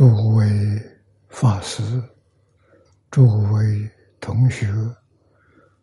[0.00, 0.48] 诸位
[1.28, 1.82] 法师、
[3.10, 4.66] 诸位同学，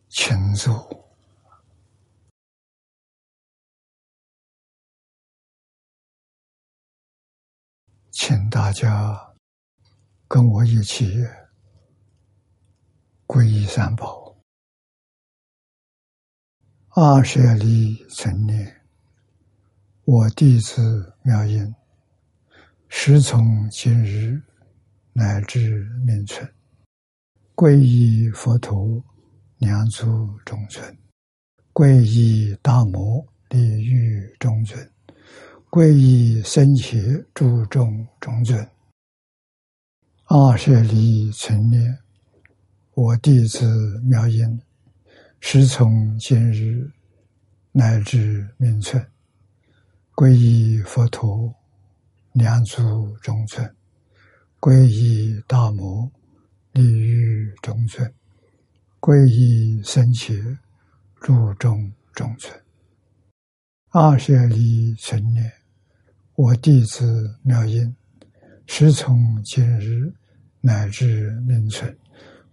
[0.09, 1.08] 请坐，
[8.09, 9.36] 请大家
[10.28, 11.24] 跟我一起
[13.28, 14.36] 皈依三宝，
[16.96, 18.84] 二舍利成念，
[20.06, 21.72] 我弟子妙音。
[22.90, 24.42] 时从今日
[25.12, 26.50] 乃至命存，
[27.54, 29.04] 皈依佛陀，
[29.58, 30.06] 两足
[30.46, 30.84] 中尊；
[31.74, 34.80] 皈依大摩，利欲中尊；
[35.70, 36.98] 皈依僧伽，
[37.34, 38.68] 注众中尊。
[40.26, 41.98] 二舍利存念，
[42.94, 44.60] 我弟子妙音，
[45.42, 46.90] 时从今日
[47.74, 49.06] 乃至命存，
[50.16, 51.54] 皈依佛陀。
[52.38, 53.68] 两足中尊，
[54.60, 56.08] 皈依大摩，
[56.72, 58.14] 利于中尊，
[59.00, 60.36] 皈依僧伽，
[61.20, 62.53] 住中中尊。
[63.90, 65.52] 二舍利存念，
[66.36, 67.96] 我弟子妙音，
[68.68, 70.14] 时从今日
[70.62, 71.97] 乃至命存，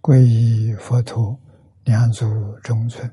[0.01, 1.39] 皈依佛陀，
[1.83, 2.25] 两足
[2.63, 3.07] 中尊，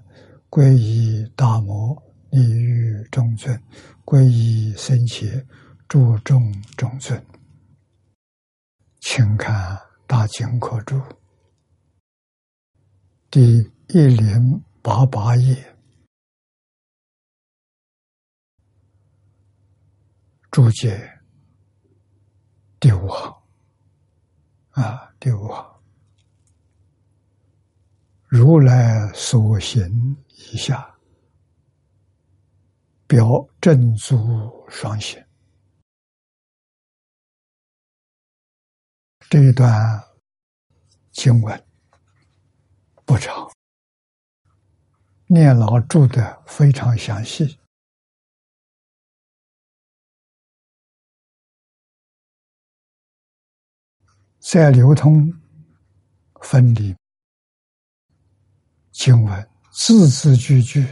[0.48, 1.94] 皈依大摩，
[2.30, 3.62] 利于中尊，
[4.06, 5.26] 皈依僧伽。
[5.92, 7.22] 注重中尊，
[9.02, 9.76] 请看
[10.06, 10.96] 《大经课注》
[13.30, 13.58] 第
[13.88, 15.76] 一零八八页
[20.50, 21.20] 注解
[22.80, 23.42] 第五行
[24.70, 25.82] 啊，第五行，
[28.28, 30.98] 如来所行以下，
[33.06, 34.16] 表正足
[34.70, 35.22] 双行。
[39.32, 39.72] 这一段
[41.10, 41.66] 经文
[43.06, 43.50] 不长，
[45.26, 47.58] 念老注的非常详细，
[54.38, 55.32] 在流通
[56.42, 56.94] 分离
[58.90, 60.86] 经文字字句句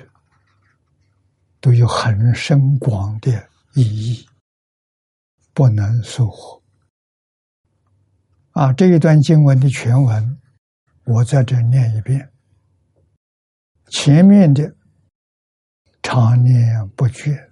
[1.61, 4.27] 都有很深广的意义，
[5.53, 6.60] 不能疏忽。
[8.53, 10.41] 啊，这一段经文的全文，
[11.05, 12.33] 我在这念一遍。
[13.91, 14.75] 前面的
[16.03, 17.51] “常念不绝，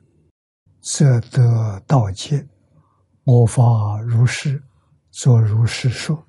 [0.81, 2.45] 则得道界；
[3.25, 4.63] 我法如是，
[5.11, 6.27] 作如是说。”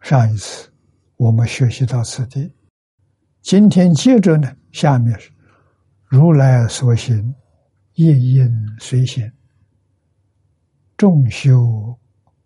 [0.00, 0.72] 上一次
[1.16, 2.54] 我们学习到此地，
[3.42, 5.30] 今天接着呢，下面是
[6.06, 7.34] 如来所行，
[7.94, 8.48] 业因
[8.80, 9.30] 随行。
[10.98, 11.96] 众修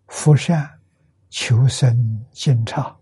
[0.08, 0.78] 福善，
[1.30, 2.94] 求生净刹。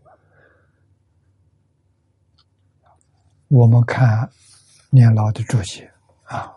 [3.48, 4.30] 我们看
[4.90, 5.92] 年老的注解
[6.22, 6.56] 啊。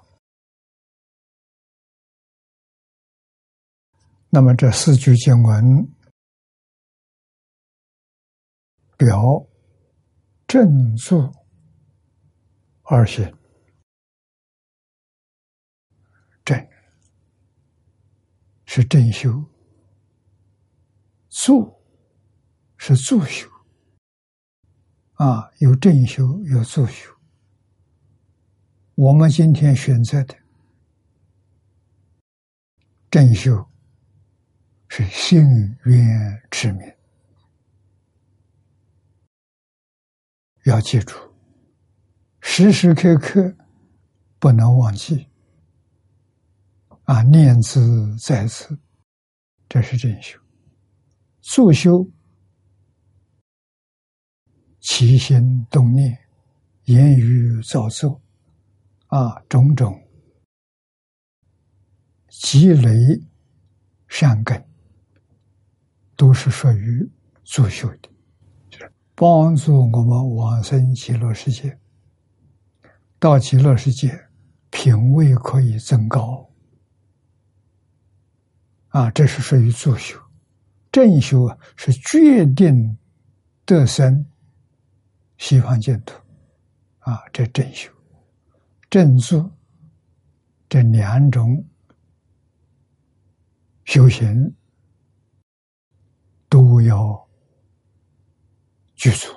[4.30, 5.92] 那么这四句经文
[8.96, 9.44] 表
[10.46, 11.34] 正坐
[12.84, 13.36] 而行。
[18.76, 19.46] 是正修，
[21.30, 21.76] 助
[22.76, 23.48] 是助修，
[25.14, 27.16] 啊，有正修有助修。
[28.96, 30.36] 我们今天选择的
[33.12, 33.64] 正修
[34.88, 36.92] 是幸愿持名，
[40.66, 41.14] 要记住，
[42.42, 43.56] 时时刻刻
[44.40, 45.28] 不能忘记。
[47.06, 48.80] 啊，念兹在此，
[49.68, 50.38] 这是正修；
[51.42, 52.10] 助修，
[54.80, 56.18] 起心动念，
[56.86, 58.22] 言语造作，
[59.08, 60.02] 啊，种种
[62.30, 62.90] 积累
[64.08, 64.66] 善根，
[66.16, 67.12] 都是属于
[67.44, 68.10] 助修的，
[68.70, 71.78] 就是帮助我们往生极乐世界。
[73.20, 74.18] 到极乐世界，
[74.70, 76.50] 品位可以增高。
[78.94, 80.22] 啊，这是属于助修，
[80.92, 82.96] 正修啊是决定
[83.66, 84.24] 得生
[85.40, 86.14] 西方净土，
[87.00, 87.92] 啊，这正修、
[88.92, 89.50] 正助
[90.70, 91.66] 这两种
[93.86, 94.54] 修行
[96.48, 97.28] 都要
[98.94, 99.28] 具足。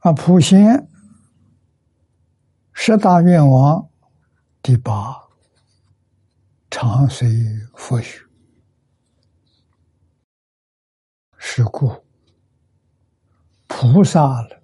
[0.00, 0.86] 啊，普贤。
[2.78, 3.90] 十大愿望
[4.62, 5.16] 第八，
[6.70, 7.26] 常随
[7.74, 8.20] 佛学。
[11.38, 11.90] 是故，
[13.66, 14.62] 菩萨了，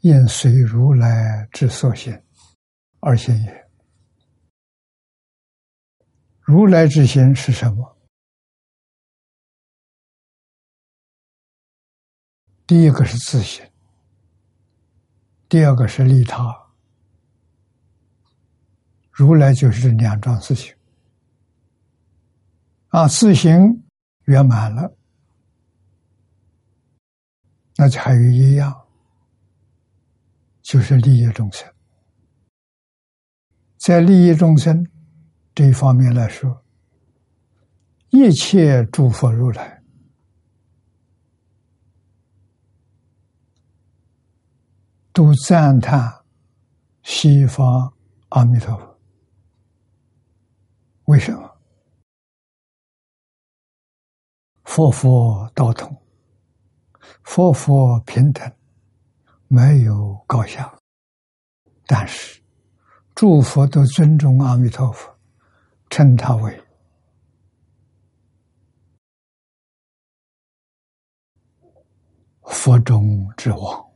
[0.00, 2.22] 应随如来之所行
[3.00, 3.70] 而行也。
[6.40, 7.98] 如来之心是什么？
[12.66, 13.68] 第一个是自信，
[15.48, 16.67] 第二个是利他。
[19.18, 20.72] 如来就是这两桩事情
[22.90, 23.82] 啊，自行
[24.26, 24.94] 圆满了，
[27.74, 28.72] 那就还有一样，
[30.62, 31.68] 就是利益众生。
[33.76, 34.86] 在利益众生
[35.52, 36.64] 这一方面来说，
[38.10, 39.82] 一切诸佛如来。
[45.12, 46.24] 都赞叹
[47.02, 47.92] 西方
[48.28, 48.97] 阿弥陀佛，
[51.08, 51.58] 为什么？
[54.64, 55.96] 佛佛道同，
[57.22, 58.52] 佛佛平等，
[59.46, 60.70] 没有高下。
[61.86, 62.42] 但是
[63.14, 65.18] 诸佛都尊重阿弥陀佛，
[65.88, 66.62] 称他为
[72.42, 73.90] 佛中之王。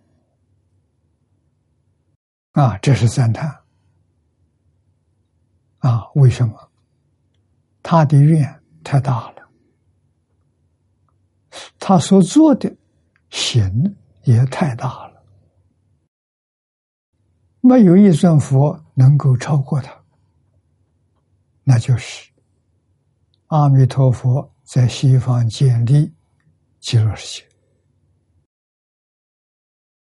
[2.52, 3.62] 啊，这是赞叹。
[5.80, 6.71] 啊，为什么？
[7.92, 8.42] 他的愿
[8.82, 9.48] 太大了，
[11.78, 12.74] 他所做的
[13.28, 15.22] 行也太大了，
[17.60, 19.94] 没有一尊佛能够超过他。
[21.64, 22.32] 那就是
[23.48, 26.10] 阿弥陀佛在西方建立
[26.80, 27.48] 极乐世界。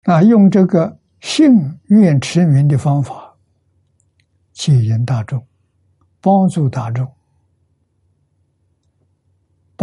[0.05, 0.99] 那，用这个。
[1.19, 1.53] 信
[1.87, 3.37] 愿持名的方法，
[4.51, 5.45] 戒引大众，
[6.19, 7.09] 帮助大众。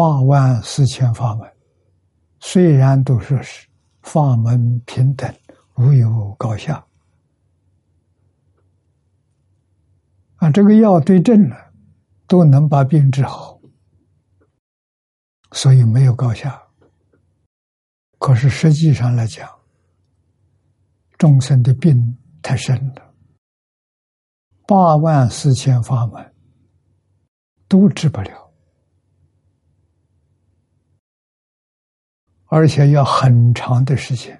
[0.01, 1.47] 八万四千法门，
[2.39, 3.69] 虽然都说是
[4.01, 5.31] 法门平等，
[5.77, 6.83] 无有高下。
[10.37, 11.55] 啊，这个药对症了，
[12.27, 13.61] 都能把病治好，
[15.53, 16.63] 所以没有高下。
[18.19, 19.47] 可是实际上来讲，
[21.19, 23.15] 众生的病太深了，
[24.67, 26.35] 八万四千法门
[27.69, 28.40] 都治不了，
[32.53, 34.39] 而且要很长的时间，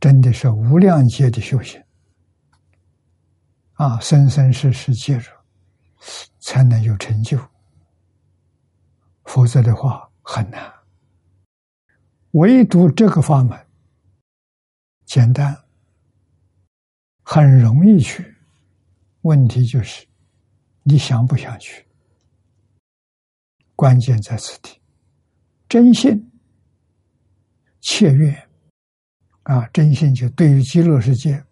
[0.00, 1.82] 真的是无量劫的修行
[3.74, 5.30] 啊，生生世世接着
[6.38, 7.38] 才能有成就，
[9.24, 10.72] 否则的话很难。
[12.30, 13.66] 唯独这个法门。
[15.04, 15.54] 简单，
[17.22, 18.34] 很容易去。
[19.22, 20.06] 问题就是
[20.84, 21.84] 你想不想去？
[23.74, 24.80] 关键在此地，
[25.68, 26.29] 真心、
[27.80, 28.48] 切愿
[29.44, 29.68] 啊！
[29.72, 31.42] 真心就对于极乐世界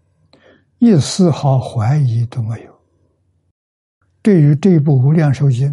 [0.78, 2.80] 一丝毫怀疑都没有。
[4.22, 5.68] 对于这部《无量寿经》，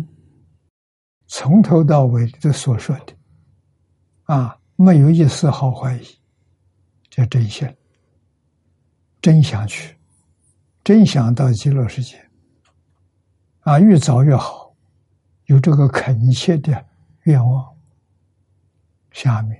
[1.28, 3.14] 从头到尾的所说的
[4.24, 6.06] 啊，没有一丝毫怀疑。
[7.10, 7.66] 叫真心，
[9.22, 9.96] 真想去，
[10.84, 12.22] 真想到极乐世界，
[13.62, 14.76] 啊，越早越好，
[15.46, 16.86] 有这个恳切的
[17.22, 17.74] 愿望。
[19.12, 19.58] 下面，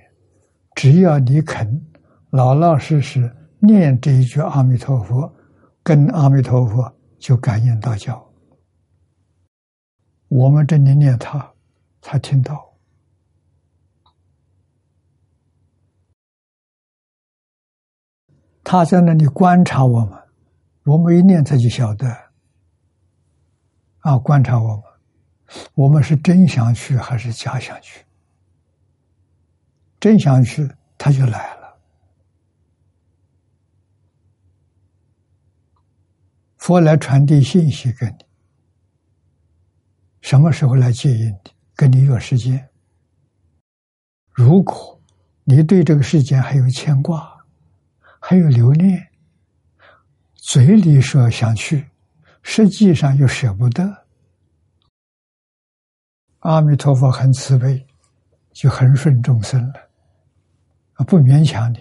[0.76, 1.84] 只要你肯
[2.28, 5.34] 老老实实念这一句阿弥陀佛，
[5.82, 8.22] 跟阿弥陀佛就感应到教。
[10.28, 11.50] 我们这里念他，
[12.00, 12.62] 他听到。
[18.62, 20.12] 他在那里观察我们，
[20.84, 22.06] 我们一念他就晓得。
[24.00, 24.82] 啊，观察我们，
[25.74, 28.05] 我们是真想去还是假想去？
[30.00, 31.78] 真想去，他就来了。
[36.56, 38.24] 佛来传递信息给你，
[40.20, 41.50] 什么时候来接引你？
[41.74, 42.68] 跟你约时间。
[44.30, 45.00] 如果
[45.44, 47.34] 你对这个世间还有牵挂。
[48.18, 49.06] 还有留恋，
[50.34, 51.88] 嘴里说想去，
[52.42, 54.06] 实际上又舍不得。
[56.40, 57.86] 阿弥陀佛很慈悲，
[58.50, 59.85] 就很顺众生了，
[60.96, 61.78] 啊不勉强你，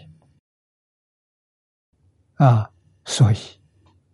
[2.36, 2.70] 啊，
[3.06, 3.38] 所以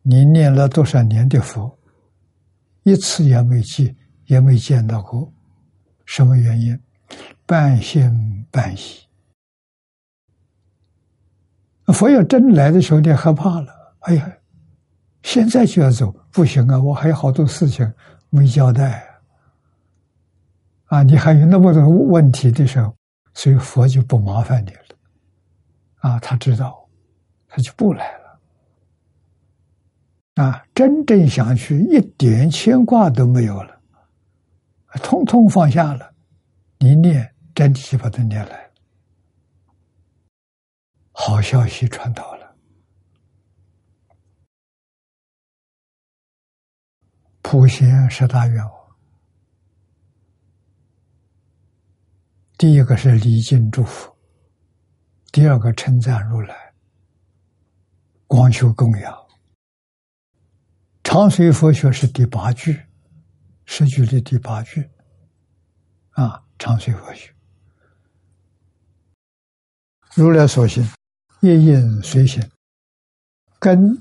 [0.01, 1.77] 你念了多少年的佛，
[2.83, 5.31] 一次也没记，也没见到过，
[6.05, 6.79] 什么原因？
[7.45, 8.79] 半信半疑。
[11.87, 13.95] 佛要真来的时候，你害怕了。
[14.01, 14.37] 哎呀，
[15.23, 16.79] 现在就要走，不行啊！
[16.79, 17.91] 我还有好多事情
[18.29, 19.05] 没交代
[20.85, 21.03] 啊！
[21.03, 22.95] 你还有那么多问题的时候，
[23.33, 24.80] 所以佛就不麻烦你了。
[26.01, 26.87] 啊，他知道，
[27.47, 28.39] 他就不来了。
[30.35, 33.81] 啊，真正想去，一点牵挂都没有了，
[35.01, 36.13] 通通放下了。
[36.79, 38.71] 你念，真的就把它念来了。
[41.11, 42.55] 好消息传到了。
[47.41, 48.73] 普贤十大愿望，
[52.57, 54.10] 第一个是礼敬祝福，
[55.31, 56.73] 第二个称赞如来，
[58.27, 59.17] 光修供养。
[61.03, 62.81] 长随佛学是第八句，
[63.63, 64.89] 十句的第八句，
[66.11, 67.33] 啊，长随佛学，
[70.15, 70.85] 如来所行，
[71.39, 72.43] 夜应随行，
[73.57, 73.97] 跟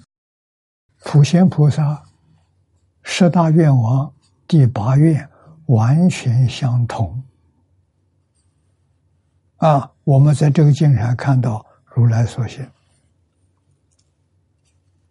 [1.05, 2.05] 普贤菩萨。
[3.03, 4.13] 十大愿王
[4.47, 5.31] 第八愿
[5.67, 7.25] 完全相同
[9.61, 9.93] 啊！
[10.05, 12.69] 我们在这个经上看到如来所行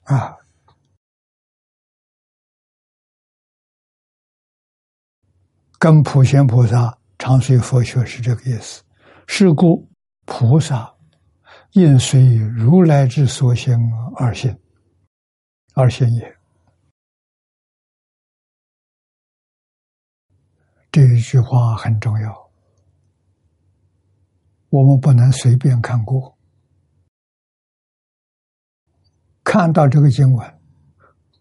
[0.05, 0.35] 啊，
[5.77, 8.83] 跟普贤菩萨常随佛学是这个意思。
[9.27, 9.87] 是故
[10.25, 10.91] 菩萨
[11.73, 13.77] 应随如来之所行
[14.15, 14.59] 而行，
[15.75, 16.37] 而行也。
[20.91, 22.48] 这一句话很重要，
[24.69, 26.37] 我们不能随便看过。
[29.43, 30.59] 看到这个经文，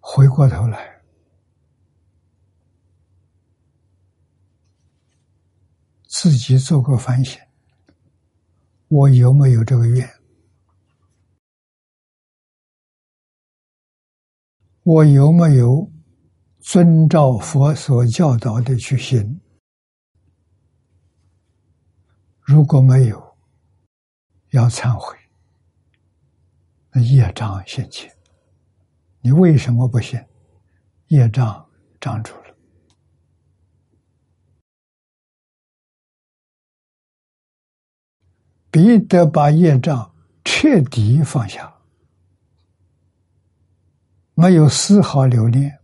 [0.00, 1.02] 回过头来，
[6.06, 7.40] 自己做个反省：
[8.88, 10.08] 我有没有这个愿？
[14.82, 15.90] 我有没有？
[16.60, 19.40] 遵照佛所教导的去行，
[22.50, 23.36] 如果没有，
[24.52, 25.14] 要忏悔。
[26.90, 28.10] 那业障现前，
[29.20, 30.18] 你为什么不行？
[31.08, 31.68] 业障
[32.00, 32.56] 障住了，
[38.70, 40.10] 必得把业障
[40.42, 41.70] 彻底放下，
[44.32, 45.78] 没有丝毫留恋。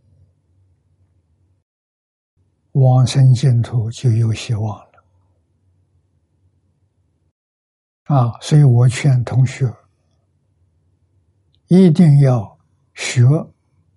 [2.73, 4.84] 往生净土就有希望
[8.05, 8.39] 啊！
[8.41, 9.73] 所以我劝同学
[11.69, 12.59] 一定要
[12.93, 13.25] 学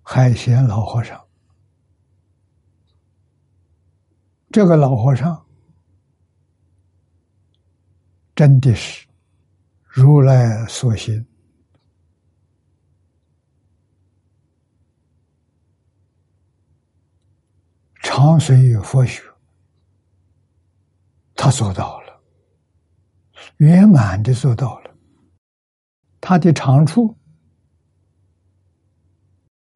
[0.02, 1.22] 海贤老和尚。
[4.50, 5.46] 这个老和尚
[8.34, 9.06] 真的是
[9.84, 11.24] 如来所行。
[18.00, 19.22] 常随佛学，
[21.36, 21.97] 他做到，
[23.58, 24.94] 圆满的做到了。
[26.20, 27.16] 他的长处，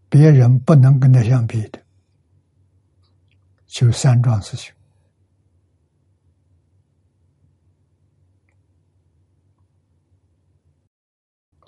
[0.09, 1.81] 别人不能跟他相比的，
[3.67, 4.75] 就三桩事情：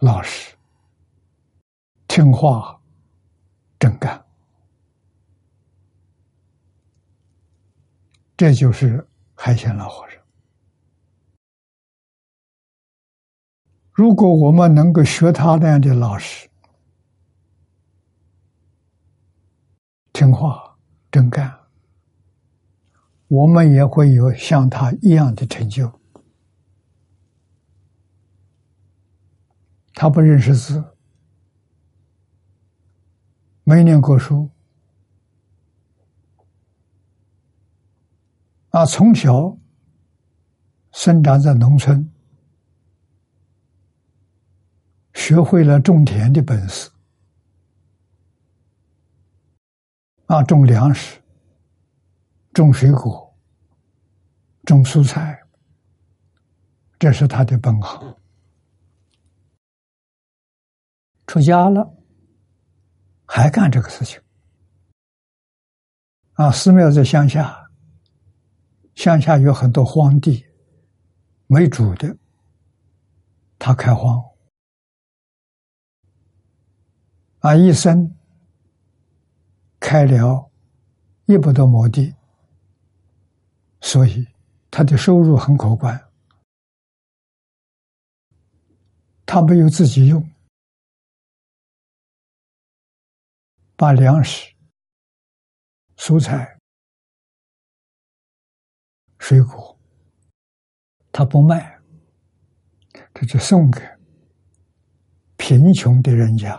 [0.01, 0.55] 老实、
[2.09, 2.81] 听话、
[3.79, 4.25] 真干。
[8.37, 10.24] 这就是海鲜老和尚。
[13.95, 16.51] 如果我们能够学他那样的老实、
[20.13, 20.77] 听话、
[21.13, 21.61] 真干，
[23.29, 26.01] 我们也会有像他一样的成就。
[29.95, 30.85] 他不认识字，
[33.63, 34.51] 没念过书。
[38.71, 39.57] 啊，从小
[40.91, 42.13] 生长在农村，
[45.27, 46.91] 学会了种田的本事，
[50.27, 51.19] 啊，种粮食、
[52.53, 53.35] 种水果、
[54.65, 55.43] 种蔬菜，
[56.99, 58.15] 这是他的本行。
[61.27, 61.91] 出家了，
[63.25, 64.21] 还干这个事情。
[66.35, 67.67] 啊，寺庙在乡下。
[68.95, 70.45] 乡下有很多荒地，
[71.47, 72.15] 没主的，
[73.59, 74.23] 他开荒，
[77.45, 78.11] 啊，一生
[79.79, 80.51] 开了
[81.27, 82.15] 一百多亩地，
[83.83, 84.27] 所以
[84.71, 86.11] 他的收入很可观。
[89.27, 90.27] 他没有自己用，
[93.77, 94.51] 把粮食、
[95.99, 96.59] 蔬菜、
[99.19, 99.79] 水果，
[101.13, 101.79] 他不卖，
[103.13, 103.83] 他就送给
[105.37, 106.59] 贫穷的人家，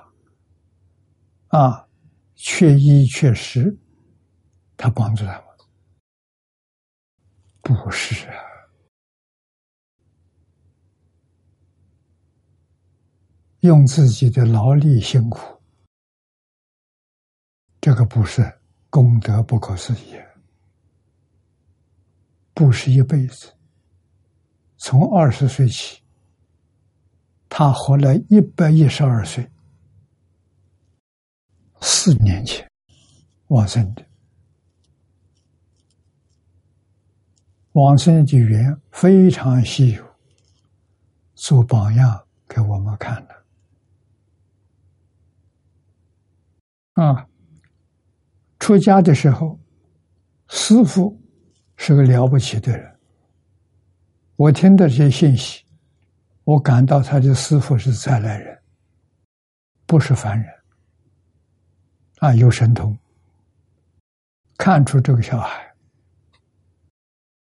[1.55, 1.87] 啊，
[2.35, 3.77] 缺衣缺食，
[4.75, 5.43] 他帮助他们，
[7.61, 8.35] 不是啊。
[13.61, 15.57] 用自己的劳力辛苦，
[17.79, 18.59] 这个不是
[18.89, 20.21] 功德不可思议，
[22.53, 23.53] 不是一辈子。
[24.75, 26.03] 从二十岁起，
[27.47, 29.49] 他活了一百一十二岁，
[31.87, 32.67] 四年前
[33.49, 34.03] 往生的，
[37.73, 40.03] 往生的缘非常稀有，
[41.35, 43.45] 做榜样给我们看了。
[46.93, 47.27] 啊，
[48.57, 49.59] 出家的时候，
[50.47, 51.21] 师傅
[51.77, 52.99] 是个了不起的人。
[54.37, 55.63] 我听到这些信息，
[56.45, 58.59] 我感到他的师傅是再来人，
[59.85, 60.51] 不是凡人。
[62.25, 62.97] 啊，有神通，
[64.57, 65.75] 看出这个小孩，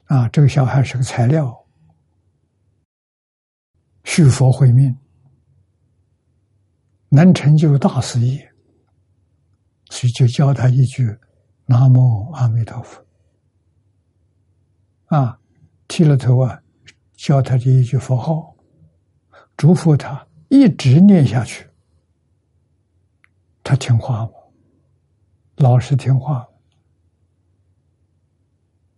[0.05, 1.65] 啊，这个小孩是个材料，
[4.05, 4.95] 续佛慧命，
[7.09, 8.53] 能成就大事业。
[9.89, 11.19] 所以就教他一句
[11.65, 13.03] “南无阿弥陀佛”，
[15.17, 15.41] 啊，
[15.89, 16.63] 剃了头啊，
[17.15, 18.55] 教他这一句佛号，
[19.57, 21.67] 嘱咐他一直念下去。
[23.65, 24.33] 他听话吗？
[25.57, 26.49] 老实听话。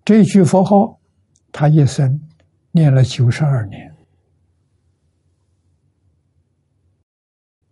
[0.04, 0.98] 这句佛号，
[1.52, 2.20] 他一生
[2.70, 3.94] 念了九十二年，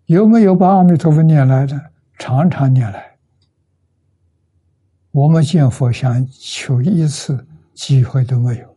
[0.05, 1.93] 有没有把阿弥陀佛念来的？
[2.19, 3.19] 常常念来，
[5.11, 8.77] 我们见佛想求一次机会都没有，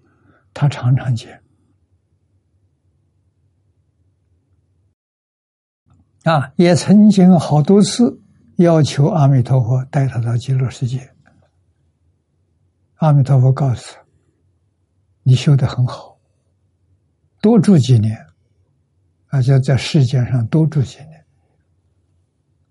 [0.54, 1.41] 他常常见。
[6.24, 8.22] 啊，也曾经好多次
[8.60, 11.10] 要求阿弥陀佛带他到极乐世界。
[12.95, 14.02] 阿弥陀佛告诉他
[15.24, 16.19] ：“你修的很好，
[17.39, 18.17] 多住几年，
[19.28, 21.26] 而且在世界上多住几年。”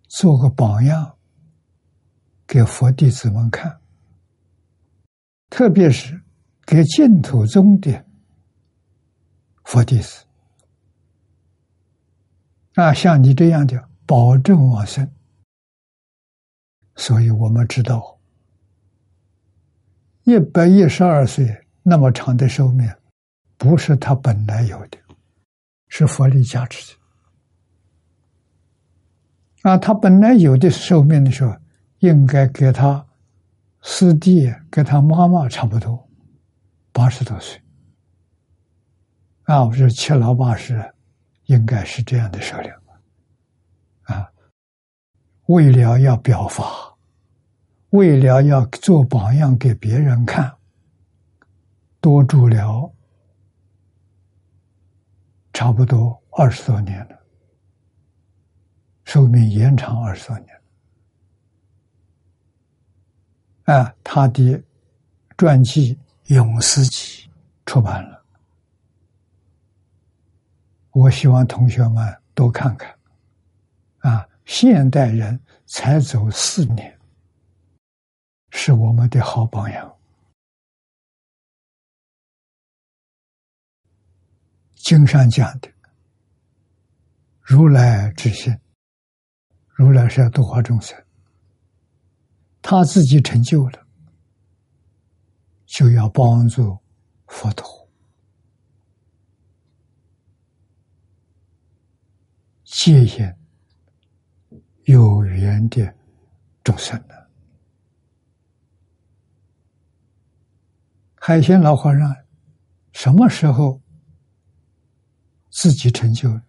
[0.08, 1.16] 做个榜样，
[2.46, 3.80] 给佛弟子们看，
[5.48, 6.20] 特别是
[6.66, 8.04] 给净土宗的
[9.64, 10.22] 佛弟子
[12.74, 15.10] 啊，像你这样的保证往生。
[16.98, 18.18] 所以我们知道，
[20.24, 22.92] 一百一十二岁那么长的寿命，
[23.56, 24.98] 不是他本来有的，
[25.86, 26.98] 是佛力加持的。
[29.70, 31.56] 啊，他本来有的寿命的时候，
[32.00, 33.06] 应该给他
[33.80, 36.08] 师弟、给他妈妈差不多
[36.92, 37.62] 八十多岁。
[39.44, 40.92] 啊，我说七老八十，
[41.44, 42.76] 应该是这样的寿量。
[44.02, 44.28] 啊，
[45.46, 46.87] 为了要表法，
[47.90, 50.54] 为了要做榜样给别人看，
[52.00, 52.92] 多住了
[55.52, 57.18] 差不多二十多年了。
[59.04, 60.48] 寿命延长二十多年，
[63.64, 64.62] 啊，他的
[65.38, 65.94] 传记
[66.34, 67.26] 《永思集》
[67.64, 68.22] 出版了，
[70.90, 72.94] 我希望同学们多看看，
[74.00, 76.97] 啊，现代人才走四年，
[78.60, 79.96] 是我们的好榜样。
[84.74, 85.72] 经上讲的，
[87.40, 88.52] 如来之心。
[89.68, 91.00] 如来是要度化众生，
[92.60, 93.86] 他自己成就了，
[95.64, 96.76] 就要帮助
[97.28, 97.88] 佛陀
[102.64, 103.32] 接引
[104.86, 105.94] 有缘的
[106.64, 107.17] 众生的。
[111.28, 112.16] 海鲜老和尚
[112.92, 113.78] 什么时候
[115.50, 116.40] 自己成就？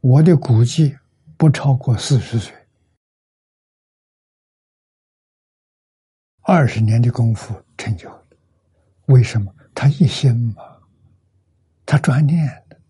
[0.00, 0.96] 我的估计。
[1.36, 2.52] 不超过四十岁，
[6.42, 8.10] 二十年的功夫成就。
[9.06, 9.54] 为什么？
[9.72, 10.64] 他一心嘛，
[11.86, 12.80] 他专念的，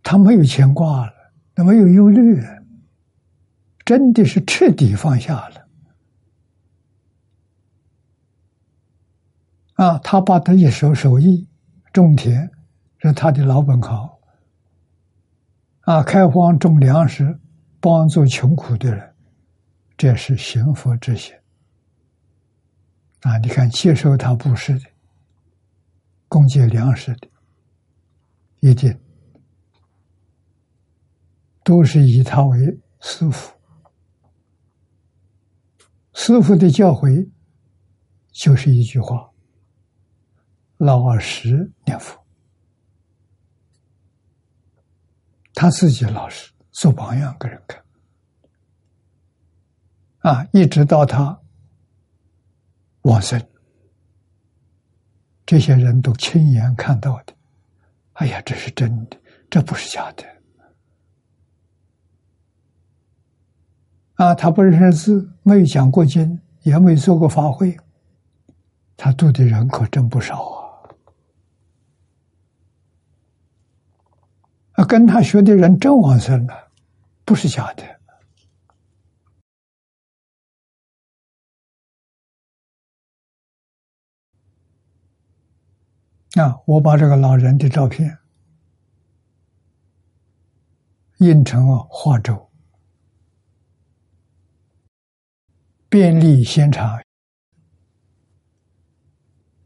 [0.00, 1.12] 他没有牵挂了，
[1.56, 2.40] 他没有忧虑，
[3.84, 5.63] 真的是彻底放下了。
[9.84, 11.46] 啊，他把他一手手艺
[11.92, 12.50] 种田
[12.96, 14.10] 是他的老本行。
[15.82, 17.38] 啊，开荒种粮食，
[17.80, 19.14] 帮助穷苦的人，
[19.98, 21.36] 这是行佛之行。
[23.20, 24.86] 啊，你看，接受他布施的、
[26.28, 27.28] 供给粮食的，
[28.60, 28.98] 一定
[31.62, 33.52] 都是以他为师傅。
[36.14, 37.30] 师傅的教诲
[38.32, 39.30] 就是一句话：
[40.76, 42.18] 老实念佛。
[45.54, 47.82] 他自己老实，做榜样给人看。
[50.18, 51.40] 啊，一直到他。
[53.02, 53.40] 往生，
[55.44, 57.34] 这些人都亲眼看到的。
[58.14, 60.24] 哎呀，这是真的，这不是假的。
[64.14, 67.76] 啊，他不认识字，没有讲过经，也没做过法会，
[68.96, 70.63] 他度的人可真不少啊！
[74.84, 76.70] 跟他学的人真往生了，
[77.24, 77.94] 不是假的。
[86.42, 86.60] 啊！
[86.66, 88.18] 我把这个老人的照片
[91.18, 92.50] 印成了画轴，
[95.88, 97.00] 便利现场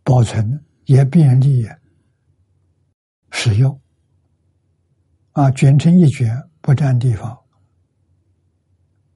[0.05, 1.67] 保存，也便利
[3.31, 3.81] 使用。
[5.39, 7.39] 啊，卷成一卷，不占地方，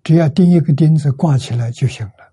[0.05, 2.33] 只要钉一个钉子挂起来就行了。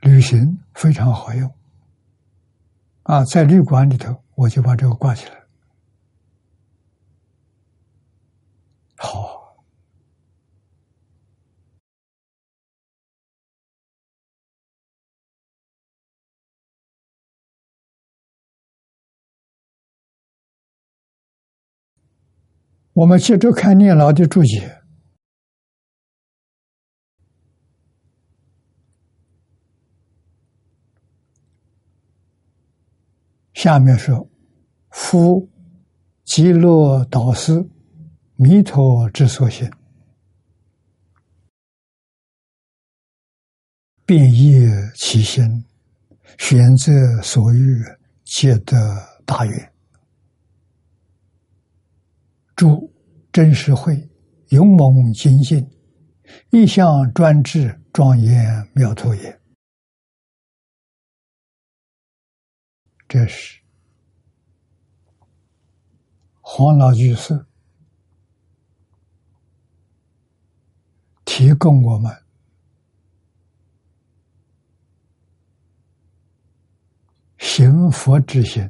[0.00, 1.54] 旅行非常好用。
[3.04, 5.34] 啊，在旅馆里头，我就把这个挂起来。
[8.96, 9.37] 好，
[22.98, 24.76] 我们接着看念老的注解。
[33.54, 34.28] 下面说
[34.90, 35.48] ：“夫
[36.24, 37.64] 极乐导师
[38.34, 39.70] 弥陀之所行，
[44.04, 45.44] 便业其心，
[46.36, 47.80] 选择所欲，
[48.24, 48.76] 皆得
[49.24, 49.77] 大愿。
[52.58, 52.92] 诸
[53.30, 54.10] 真实慧，
[54.48, 55.64] 勇猛精进，
[56.50, 59.40] 一向专制，庄严妙陀也。”
[63.06, 63.60] 这是
[66.40, 67.46] 黄老居士
[71.24, 72.12] 提供我们
[77.38, 78.68] 行佛之行，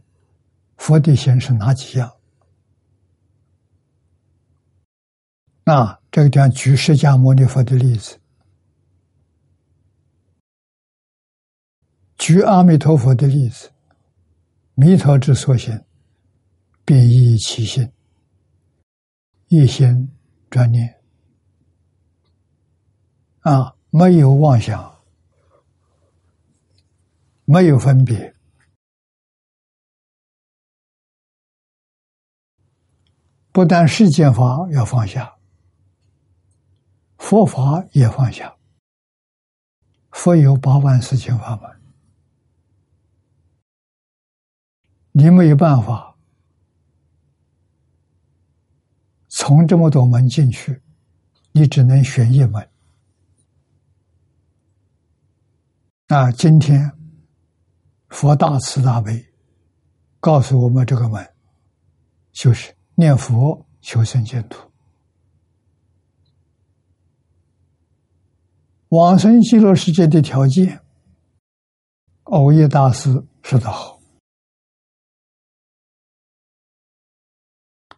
[0.77, 2.18] 佛的心是哪几样？
[5.71, 8.19] 那这个地方举释迦牟尼佛的例子，
[12.17, 13.71] 举阿弥陀佛的例子。
[14.77, 15.85] 弥陀之所行，
[16.87, 17.93] 便依其心，
[19.49, 20.11] 一心
[20.49, 21.03] 专念，
[23.41, 25.03] 啊，没有妄想，
[27.45, 28.35] 没有分别，
[33.53, 35.38] 不但世间法要放下，
[37.19, 38.57] 佛法也放下。
[40.11, 41.71] 佛有八万四千法门。
[45.13, 46.17] 你没有办法
[49.29, 50.81] 从这么多门进去，
[51.53, 52.69] 你只能选一门。
[56.07, 56.91] 啊，今天
[58.09, 59.27] 佛大慈大悲，
[60.21, 61.35] 告诉我们这个门
[62.33, 64.68] 就是念佛求生净土。
[68.91, 70.83] 往生极乐世界的条件，
[72.25, 74.01] 欧耶大师说得好。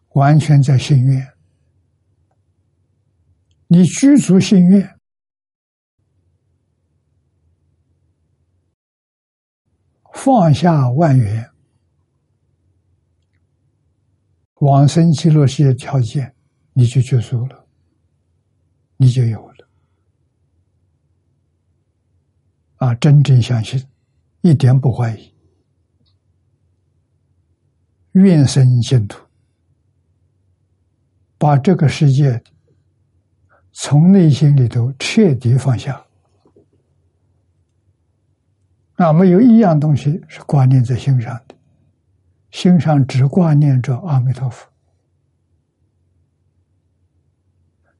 [0.09, 1.33] 完全在心愿，
[3.67, 4.99] 你居住心愿，
[10.13, 11.49] 放下万缘，
[14.55, 16.35] 往生极乐世界条件，
[16.73, 17.65] 你就结束了，
[18.97, 19.50] 你就有了。
[22.81, 23.79] 啊，真正相信，
[24.41, 25.31] 一点不怀疑，
[28.13, 29.19] 愿生净土。
[31.37, 32.41] 把这个世界
[33.71, 36.03] 从内心里头彻底放下，
[38.95, 41.53] 那没有一样东西是挂念在心上的，
[42.49, 44.67] 心上只挂念着阿弥陀佛，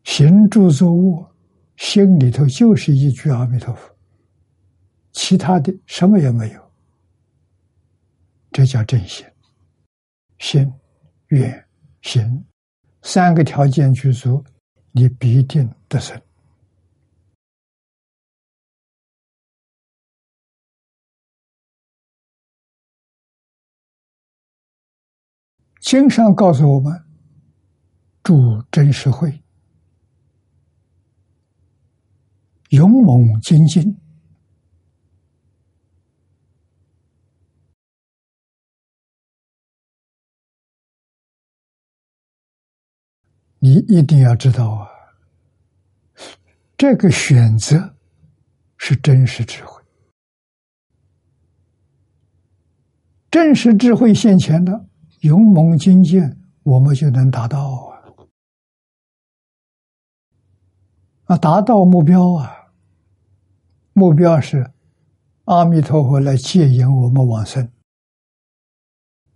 [0.03, 1.31] 行住坐卧，
[1.77, 3.95] 心里头就是一句阿弥陀佛，
[5.12, 6.71] 其他的什么也没有，
[8.52, 9.26] 这叫正心。
[10.39, 10.74] 心、
[11.28, 11.67] 愿、
[12.02, 12.45] 行
[13.02, 14.43] 三个条件具足，
[14.91, 16.19] 你必定得生。
[25.80, 27.04] 经上告诉我们
[28.24, 29.43] ：“住真实慧，
[32.69, 33.95] 勇猛精进。”
[43.63, 44.89] 你一定要知道啊，
[46.76, 47.95] 这个选择
[48.78, 49.80] 是真实智慧，
[53.30, 54.88] 真实智慧现前的。
[55.19, 56.19] 勇猛精进，
[56.63, 58.02] 我们就能达到啊！
[61.26, 62.71] 啊，达到目标啊！
[63.93, 64.71] 目标是
[65.43, 67.71] 阿弥陀佛来接引我们往生，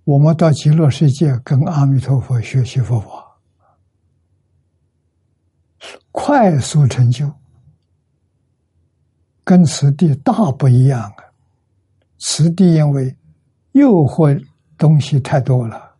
[0.06, 3.25] 我们到极乐世界跟阿弥陀佛学习佛法，
[6.12, 7.31] 快速成就，
[9.43, 11.15] 跟此地大不一样啊！
[12.17, 13.15] 此地因为
[13.71, 14.43] 诱惑。
[14.77, 15.95] 东西太多了，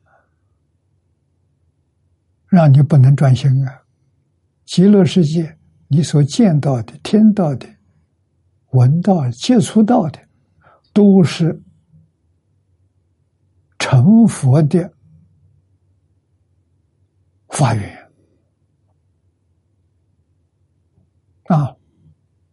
[2.48, 3.84] 让你不能专心啊！
[4.66, 7.66] 极乐世界，你所见到的、听到的、
[8.72, 10.20] 闻到、接触到的，
[10.92, 11.58] 都是
[13.80, 14.92] 成佛的
[17.48, 18.05] 法源
[21.46, 21.76] 啊！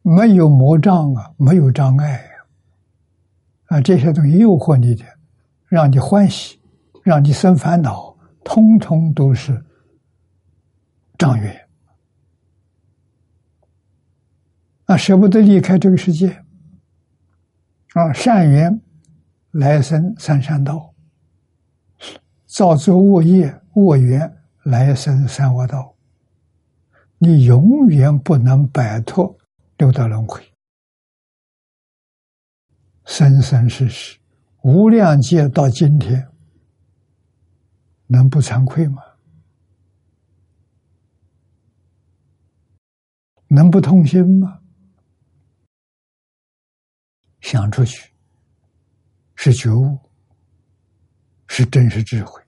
[0.03, 2.25] 没有魔障啊，没有障碍
[3.67, 3.81] 啊！
[3.81, 5.05] 这些东西诱惑你的。
[5.69, 6.61] 让你欢喜，
[7.03, 9.65] 让你生烦恼，通通都是
[11.17, 11.67] 障缘
[14.85, 14.99] 啊！
[14.99, 16.45] 舍不得离开这个世界
[17.95, 18.13] 啊！
[18.13, 18.79] 善缘
[19.53, 20.93] 来生三善道，
[22.45, 25.92] 造作恶业恶缘来生三恶道，
[27.25, 29.39] 你永远不能摆脱
[29.79, 30.43] 六道轮回，
[33.05, 34.19] 生生世世。
[34.63, 36.29] 无量劫到今天，
[38.09, 39.01] 能不惭愧吗？
[43.47, 44.61] 能不痛心吗？
[47.41, 48.13] 想出去，
[49.37, 49.97] 是觉悟，
[51.47, 52.43] 是真实智慧，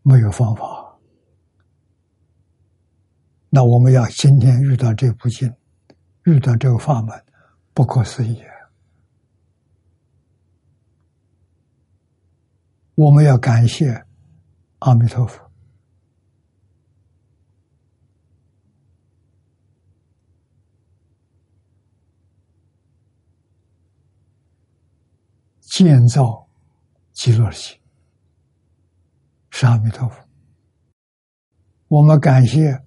[0.00, 0.79] 没有方法。
[3.52, 5.52] 那我们要今天遇到这部经，
[6.24, 7.24] 遇到这个法门，
[7.74, 8.40] 不可思议。
[12.94, 14.06] 我们要感谢
[14.80, 15.50] 阿弥陀佛
[25.62, 26.46] 建造
[27.12, 27.80] 极乐世界，
[29.50, 30.22] 是阿弥陀佛。
[31.88, 32.84] 我们感谢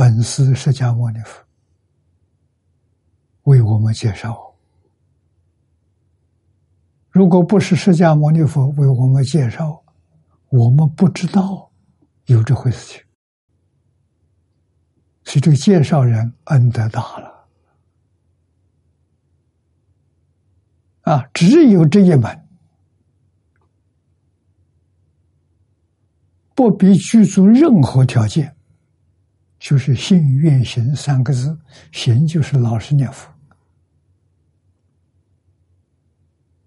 [0.00, 1.44] 本师释迦牟尼佛
[3.42, 4.56] 为我们介绍。
[7.10, 9.84] 如果不是释迦牟尼佛为我们介绍，
[10.48, 11.70] 我们不知道
[12.24, 13.02] 有这回事情。
[15.24, 17.46] 所以这个介绍人恩德大了
[21.02, 21.28] 啊！
[21.34, 22.48] 只有这一门，
[26.54, 28.56] 不必具足任何条件，
[29.60, 31.56] 就是信愿行三个字，
[31.92, 33.32] 行就是老实念佛。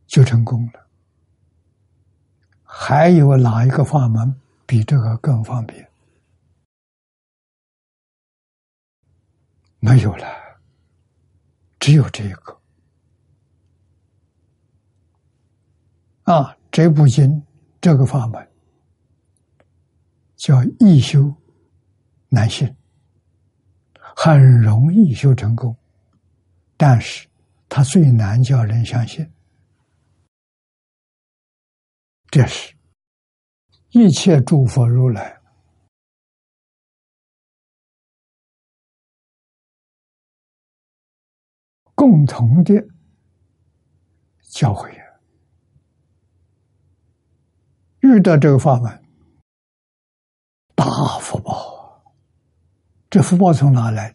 [0.06, 0.88] 就成功了。
[2.62, 5.90] 还有哪一个法门比这个更方便？
[9.80, 10.26] 没有了，
[11.80, 12.62] 只有这一个。
[16.24, 17.44] 啊，这部经
[17.82, 18.48] 这个法门
[20.36, 21.34] 叫易修
[22.30, 22.74] 难信，
[24.16, 25.76] 很容易修成功，
[26.78, 27.28] 但是
[27.68, 29.28] 它最难叫人相信。
[32.30, 32.76] 这是
[33.90, 35.40] 一切诸佛如来
[41.94, 42.74] 共同的
[44.52, 44.92] 教诲
[48.00, 49.04] 遇到这个法门，
[50.76, 50.86] 大
[51.20, 51.83] 福报。
[53.14, 54.12] 这福报从哪来？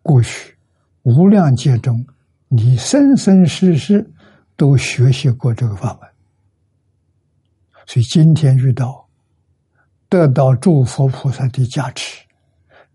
[0.00, 0.56] 过去
[1.02, 2.06] 无量劫中，
[2.46, 4.08] 你生生世世
[4.56, 6.08] 都学习过这个法门。
[7.88, 9.08] 所以今天遇到，
[10.08, 12.24] 得到诸佛菩萨的加持，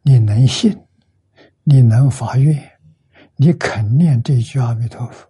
[0.02, 0.74] 你能信，
[1.66, 2.58] 你能发愿，
[3.36, 5.30] 你肯念这句阿弥陀佛，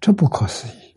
[0.00, 0.96] 这不可思议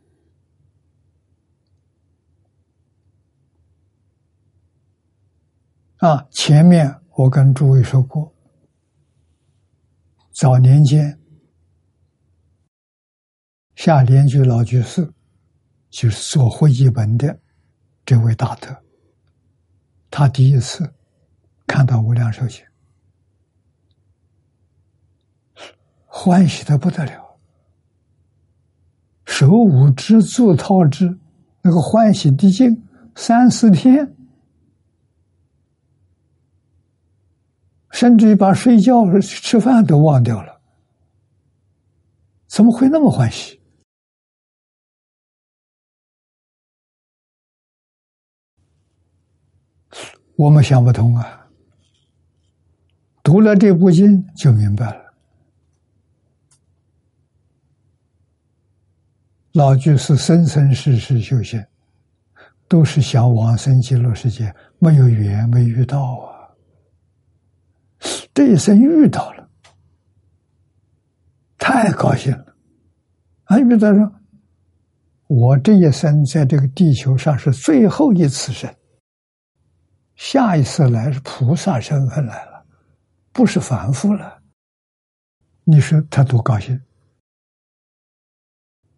[5.97, 6.25] 啊！
[6.32, 8.34] 前面我跟诸位说过，
[10.31, 11.19] 早年间
[13.75, 15.07] 下莲居老居士
[15.91, 17.39] 就是做会议本的
[18.03, 18.75] 这位大德，
[20.10, 20.91] 他第一次
[21.67, 22.65] 看到无量寿经。
[26.07, 27.39] 欢喜的不得了，
[29.25, 31.19] 手舞之，足蹈之，
[31.62, 32.84] 那个欢喜的劲，
[33.15, 34.12] 三四天，
[38.01, 40.59] 甚至于把睡觉、吃饭都忘掉了，
[42.47, 43.61] 怎么会那么欢喜？
[50.35, 51.47] 我们想不通啊！
[53.21, 55.13] 读了这部经就明白了。
[59.51, 61.63] 老居士生生世世修行，
[62.67, 66.30] 都是想往生极乐世界，没有缘，没遇到啊。
[68.33, 69.49] 这一生遇到了，
[71.57, 72.55] 太高兴了。
[73.45, 74.13] 啊，比如说，
[75.27, 78.73] 我这一生在这个地球上是最后一次生，
[80.15, 82.65] 下一次来是菩萨身份来了，
[83.33, 84.41] 不是凡夫了。
[85.63, 86.81] 你说他多高兴？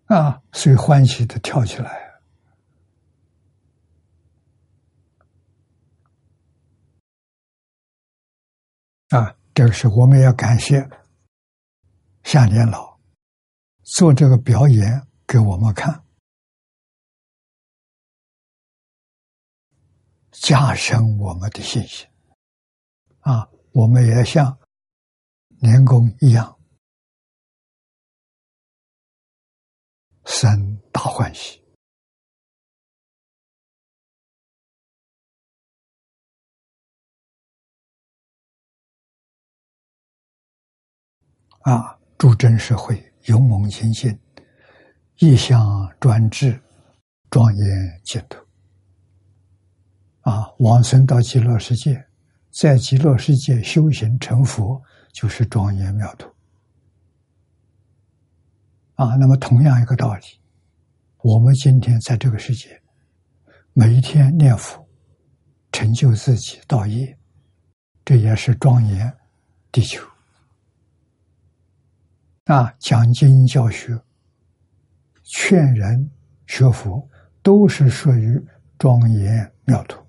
[0.05, 2.02] 啊，所以欢喜的跳起来
[9.13, 9.37] 啊！
[9.53, 10.89] 这个是我们要感谢
[12.23, 12.99] 夏年老
[13.83, 16.03] 做这个表演给我们看，
[20.31, 22.07] 加深我们的信心
[23.19, 23.47] 啊！
[23.73, 24.57] 我们也像
[25.61, 26.59] 年公一样。
[30.25, 31.62] 三大欢喜
[41.63, 41.97] 啊！
[42.17, 44.17] 助真社会勇猛前进，
[45.17, 46.57] 一向专制，
[47.29, 48.37] 庄严净土
[50.21, 50.49] 啊！
[50.59, 52.01] 往生到极乐世界，
[52.49, 56.29] 在极乐世界修行成佛，就是庄严妙土。
[58.95, 60.21] 啊，那么同样一个道理，
[61.23, 62.81] 我们今天在这个世界，
[63.73, 64.87] 每一天念佛，
[65.73, 67.17] 成就自己道业，
[68.05, 69.13] 这也是庄严
[69.71, 70.01] 地球。
[72.45, 73.99] 啊，讲经教学、
[75.23, 76.11] 劝人
[76.47, 77.09] 学佛，
[77.41, 78.39] 都是属于
[78.77, 80.05] 庄严妙土。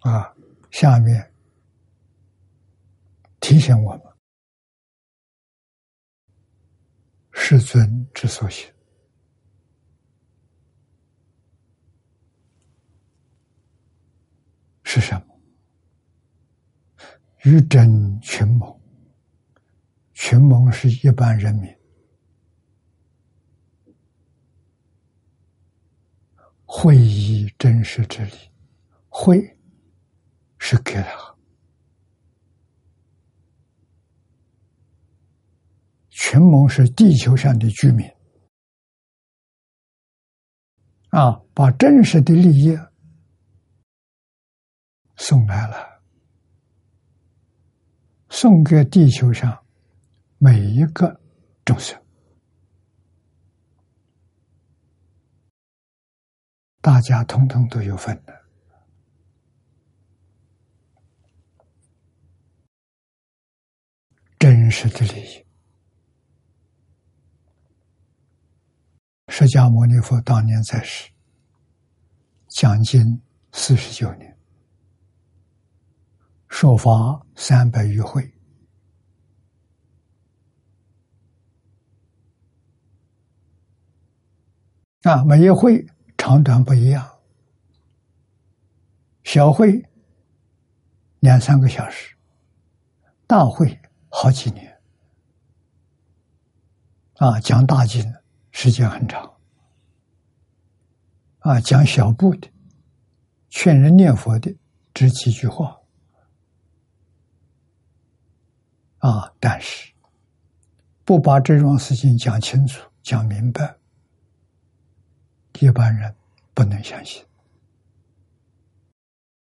[0.00, 0.34] 啊，
[0.70, 1.24] 下面。
[3.40, 4.02] 提醒我们，
[7.32, 8.70] 世尊之所行
[14.82, 15.27] 是什么？
[17.44, 18.80] 与真群盟，
[20.12, 21.72] 群盟是一般人民，
[26.64, 28.32] 会以真实之理，
[29.08, 29.58] 会
[30.58, 31.38] 是给了。
[36.10, 38.06] 群盟是地球上的居民。
[41.10, 42.76] 啊，把真实的利益
[45.16, 45.97] 送来了，
[48.40, 49.66] 送给地球上
[50.38, 51.20] 每一个
[51.64, 52.00] 众生，
[56.80, 58.44] 大家通通都有份的，
[64.38, 65.44] 真实的利益。
[69.26, 71.10] 释迦牟尼佛当年在世，
[72.46, 73.20] 讲经
[73.50, 74.37] 四十九年，
[76.48, 78.32] 说法三百余会，
[85.02, 85.86] 啊，每一会
[86.16, 87.08] 长短不一样，
[89.24, 89.82] 小会
[91.20, 92.16] 两三个小时，
[93.26, 94.80] 大会好几年，
[97.16, 98.12] 啊，讲大经。
[98.50, 99.36] 时间很长，
[101.40, 102.50] 啊，讲小部的，
[103.50, 104.52] 劝人念佛的，
[104.92, 105.77] 只几句话，
[108.98, 109.92] 啊，但是
[111.04, 113.76] 不把这桩事情讲清楚、讲明白，
[115.60, 116.14] 一般人
[116.54, 117.24] 不能相信。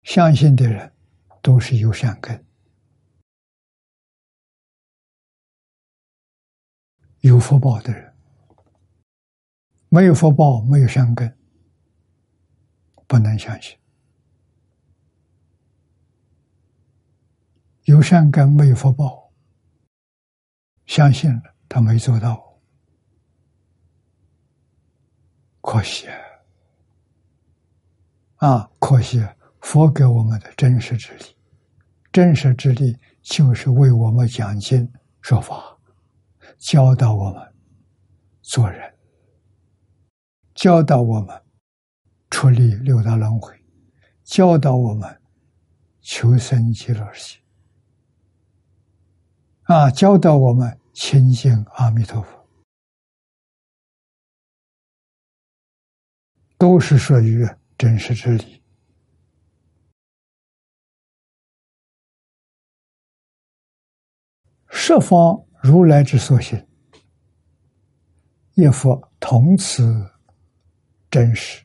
[0.03, 0.93] 相信的人
[1.41, 2.45] 都是有善根、
[7.21, 8.13] 有福报的人。
[9.87, 11.37] 没有福报，没有善根，
[13.07, 13.77] 不能相信。
[17.83, 19.24] 有善根没有福报，
[20.85, 22.59] 相信了他没做到，
[25.61, 26.17] 可惜啊！
[28.47, 29.25] 啊，可惜
[29.61, 31.35] 佛给我们的真实之力，
[32.11, 35.77] 真实之力就是为我们讲经说法，
[36.57, 37.53] 教导我们
[38.41, 38.93] 做人，
[40.53, 41.41] 教导我们
[42.29, 43.59] 出离六道轮回，
[44.23, 45.21] 教导我们
[46.01, 47.44] 求生极乐世界。
[49.65, 49.89] 啊！
[49.89, 52.47] 教导我们亲近阿弥陀佛，
[56.55, 57.43] 都是属于
[57.75, 58.61] 真实之理。
[64.69, 66.63] 十方如来之所行，
[68.53, 70.11] 亦复同此
[71.09, 71.64] 真实。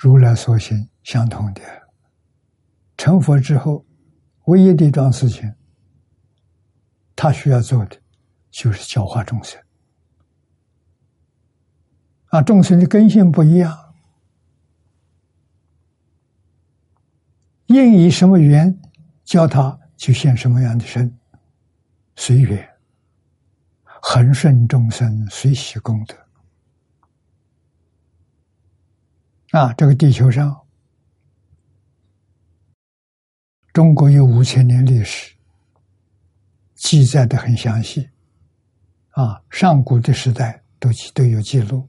[0.00, 1.60] 如来所行相同的，
[2.96, 3.84] 成佛之后，
[4.44, 5.52] 唯一的一桩事情，
[7.16, 8.00] 他需要做的
[8.48, 9.60] 就是教化众生。
[12.26, 13.76] 啊，众生的根性不一样，
[17.66, 18.80] 应以什么缘
[19.24, 21.12] 教他去现什么样的身，
[22.14, 22.68] 随缘，
[23.82, 26.27] 恒顺众生，随喜功德。
[29.50, 30.66] 啊，这个地球上，
[33.72, 35.34] 中国有五千年历史，
[36.74, 38.10] 记载的很详细。
[39.10, 41.88] 啊，上古的时代都都有记录。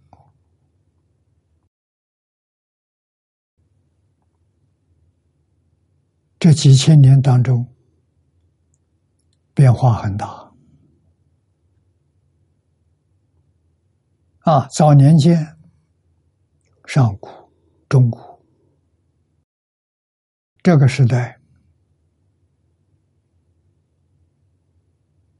[6.39, 7.67] 这几千年当中，
[9.53, 10.53] 变化很大。
[14.39, 15.57] 啊，早年间，
[16.85, 17.38] 上古。
[17.89, 18.19] 中古
[20.61, 21.39] 这个时代，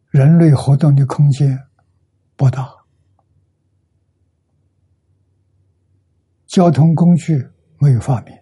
[0.09, 1.55] 人类活动的空间
[2.35, 2.67] 不大，
[6.47, 7.47] 交通工具
[7.77, 8.35] 没有发明，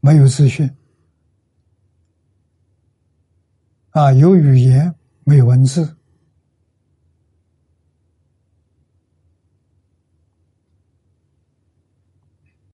[0.00, 0.70] 没有资讯，
[3.92, 5.97] 啊，有语言没有文字。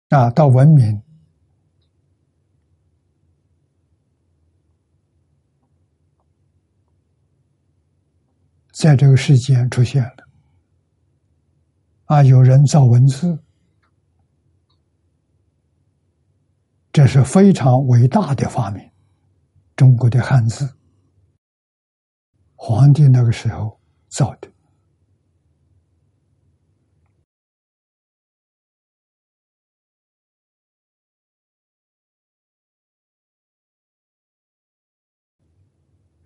[0.09, 1.01] 啊，到文明，
[8.71, 10.27] 在这个世间出现了。
[12.05, 13.37] 啊，有人造文字，
[16.91, 18.83] 这是非常伟大的发明。
[19.75, 20.75] 中国的汉字，
[22.55, 24.48] 皇帝那个时候造的。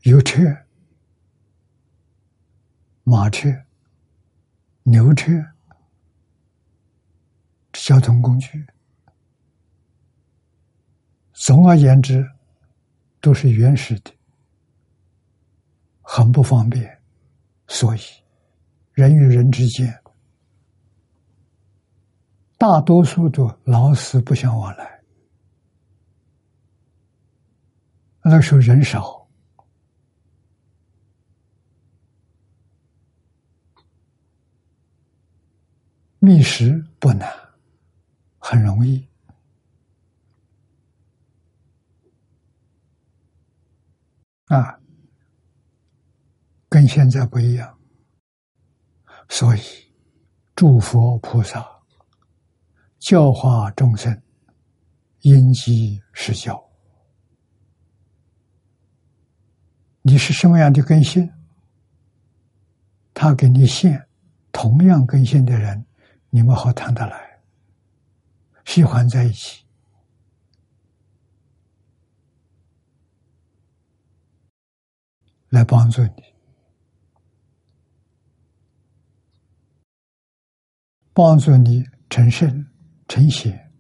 [0.04, 0.41] 有车、
[3.04, 3.47] 马车、
[4.84, 5.32] 牛车，
[7.72, 8.68] 交通工具，
[11.32, 12.30] 总而言之，
[13.22, 14.12] 都是原始的，
[16.01, 17.01] 很不方便。
[17.70, 18.01] 所以，
[18.91, 20.04] 人与人之间，
[22.58, 25.01] 大多数都老死不相往来。
[28.22, 29.22] 那时候人少。
[36.26, 37.30] 觅食不难，
[38.38, 39.05] 很容易
[44.45, 44.80] 啊，
[46.69, 47.78] 跟现在不一样。
[49.28, 49.59] 所以，
[50.55, 51.61] 诸佛菩萨
[52.99, 54.24] 教化众生，
[55.24, 56.57] 因机施教。
[60.03, 61.30] 你是什么样的根性，
[63.13, 64.07] 他给你现
[64.53, 65.86] 同样根性的人。
[66.36, 67.39] 你们好谈得来，
[68.65, 69.63] 喜欢在一起，
[75.49, 76.23] 来帮助你，
[81.13, 82.65] 帮助你成圣
[83.07, 83.71] 成贤，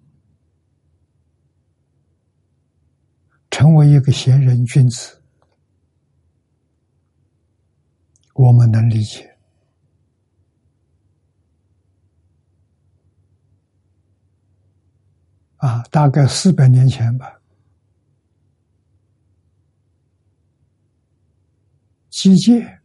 [3.49, 5.19] 成为一个贤人君子。
[8.35, 9.32] 我们能理解。
[15.63, 17.39] 啊，大概四百年前吧，
[22.09, 22.81] 机械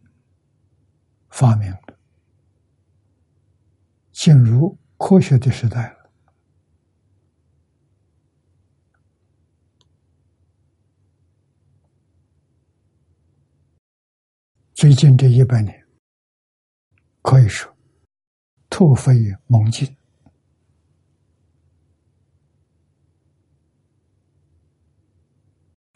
[1.28, 1.98] 发明了，
[4.12, 6.10] 进入科学的时代了。
[14.72, 15.84] 最近这一百年，
[17.22, 17.76] 可以说
[18.70, 19.97] 突飞猛进。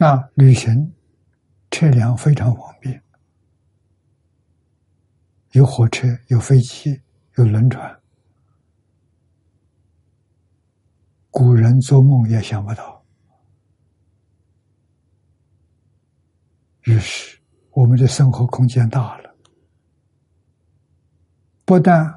[0.05, 0.93] 那旅行
[1.71, 3.01] 车辆非常方便，
[5.53, 7.01] 有火车，有飞机，
[7.37, 8.01] 有轮船。
[11.31, 13.07] 古人做梦也想不到。
[16.81, 17.39] 于是，
[17.71, 19.33] 我们的生活空间大了，
[21.65, 22.13] 不但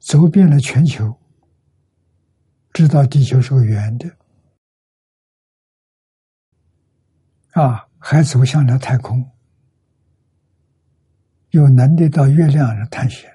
[0.00, 1.16] 走遍了全球，
[2.72, 4.16] 知道地球是个圆的。
[7.54, 9.30] 啊，还走向了太空，
[11.50, 13.32] 有能力到月亮上探险，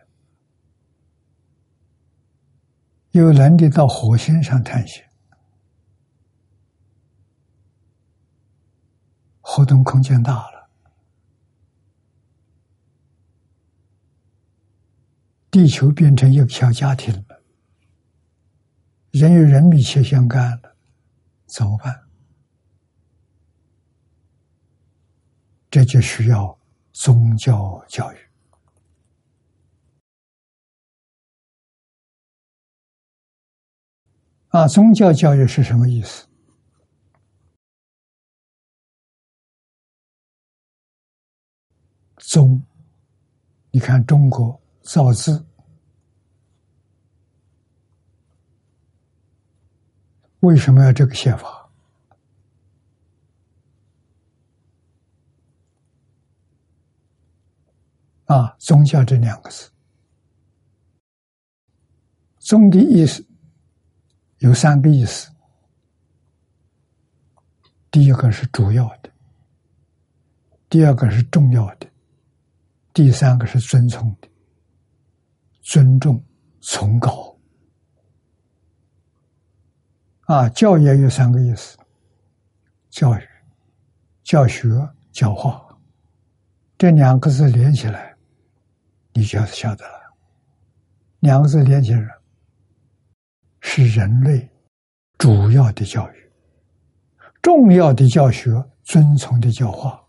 [3.11, 5.09] 有能力到火星上探险，
[9.39, 10.69] 活动空间大了，
[15.49, 17.41] 地球变成一个小家庭了，
[19.11, 20.75] 人与人密切相干了，
[21.45, 22.08] 怎么办？
[25.69, 26.57] 这就需要
[26.93, 28.17] 宗教教育
[34.49, 34.67] 啊！
[34.67, 36.27] 宗教教育是什么意思？
[42.17, 42.59] 宗，
[43.69, 45.45] 你看中国造字，
[50.39, 51.58] 为什么要这个写法？
[58.29, 59.71] 啊，宗教这两个字，
[62.37, 63.25] 宗的意思
[64.37, 65.31] 有三个意思。
[67.89, 69.09] 第一个是主要的，
[70.69, 71.87] 第二个是重要的，
[72.93, 74.29] 第三个是尊崇的，
[75.63, 76.23] 尊重、
[76.61, 77.35] 崇高。
[80.25, 81.75] 啊，教也有三个意思：
[82.91, 83.27] 教育、
[84.23, 84.69] 教学、
[85.11, 85.65] 教化。
[86.77, 88.08] 这两个字连起来。
[89.19, 90.15] 你就晓得了，
[91.19, 92.07] 两个字连起来，
[93.59, 94.49] 是人类
[95.17, 96.31] 主要的教育、
[97.41, 98.49] 重要的教学、
[98.83, 100.01] 遵从的教化。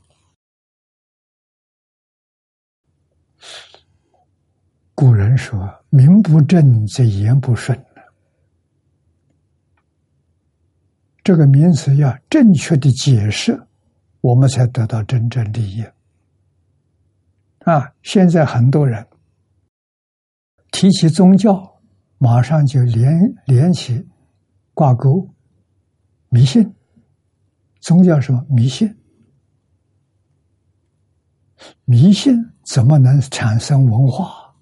[4.95, 5.59] 古人说
[5.91, 7.77] ：“名不正则言不顺。”
[11.25, 13.61] 这个名词要正确的解释，
[14.21, 15.85] 我们才得到真正利益。
[17.61, 17.93] 啊！
[18.03, 19.07] 现在很多人
[20.73, 21.81] 提起宗教，
[22.19, 23.13] 马上就连
[23.47, 24.09] 连起
[24.73, 25.29] 挂钩
[26.29, 26.75] 迷信。
[27.81, 28.97] 宗教什么迷信？
[31.85, 32.35] 迷信
[32.65, 34.55] 怎么能产生文化？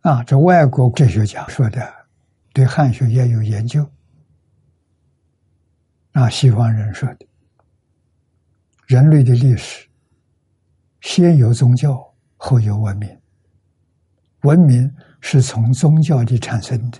[0.00, 0.24] 啊！
[0.24, 1.94] 这外国哲学家说的，
[2.52, 3.88] 对汉学也有研究。
[6.12, 7.26] 啊，西方人说的。
[8.88, 9.86] 人类的历史，
[11.02, 11.94] 先有宗教，
[12.38, 13.20] 后有文明。
[14.44, 16.98] 文明是从宗教的产生的，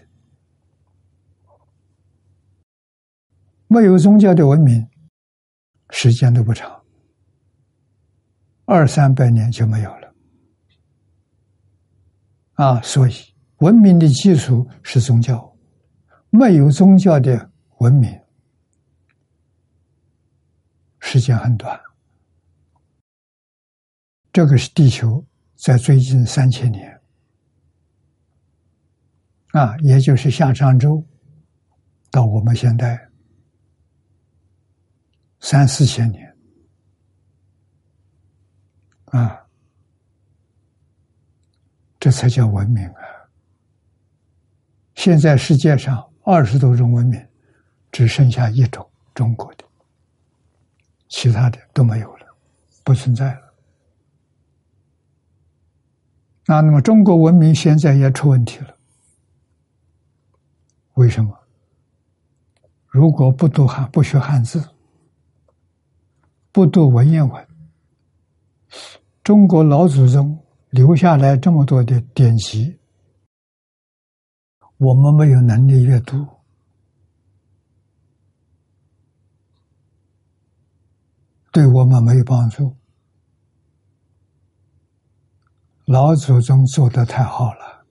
[3.69, 4.87] 没有宗教的文明，
[5.89, 6.79] 时间都不长，
[8.67, 10.15] 二三百年就没有了。
[12.53, 13.15] 啊，所以
[13.61, 15.57] 文明的基础是宗教，
[16.29, 18.15] 没有宗教的文明。
[21.11, 21.81] 时间很短，
[24.31, 25.25] 这个是地球
[25.57, 27.01] 在最近三千年
[29.53, 31.03] 啊，也就是夏商周
[32.11, 33.09] 到我们现在
[35.41, 36.37] 三四千年
[39.07, 39.47] 啊，
[41.99, 43.01] 这才叫文明啊！
[44.95, 47.27] 现在世界上二十多种文明，
[47.91, 49.68] 只剩下一种中国的。
[51.09, 52.27] 其他的都没有了，
[52.85, 53.55] 不存在了。
[56.47, 58.77] 那那么中国文明现在也出问题了，
[60.95, 61.39] 为什么？
[62.87, 64.67] 如果不读汉、不学汉字、
[66.51, 67.49] 不读文言文。
[69.23, 72.79] 中国老祖宗留下来这么多的典籍，
[74.79, 76.27] 我们没有能力阅读，
[81.59, 82.73] 对我们没有帮助。
[85.87, 87.85] 老祖宗做的太好了，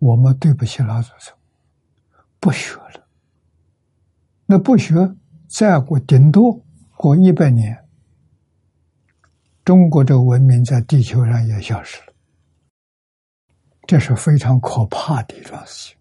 [0.00, 1.32] 我们对不起老祖宗，
[2.40, 3.06] 不学了。
[4.46, 5.14] 那不学，
[5.46, 6.60] 再过顶多
[6.96, 7.88] 过一百年，
[9.64, 12.12] 中国这个文明在地球上也消失了。
[13.86, 15.96] 这是非常可怕的一桩事情。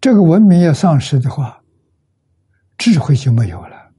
[0.00, 1.62] 这个文明要丧失的话，
[2.78, 3.90] 智慧就没有了，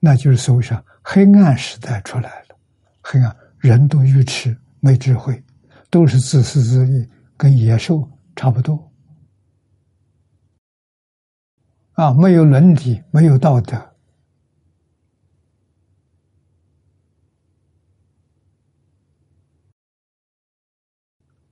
[0.00, 2.56] 那就是所谓上黑暗时代出来了。
[3.02, 5.42] 黑暗，人都愚痴，没智慧，
[5.90, 8.92] 都是自私自利，跟野兽差不多。
[11.92, 13.94] 啊，没有伦理，没有道德，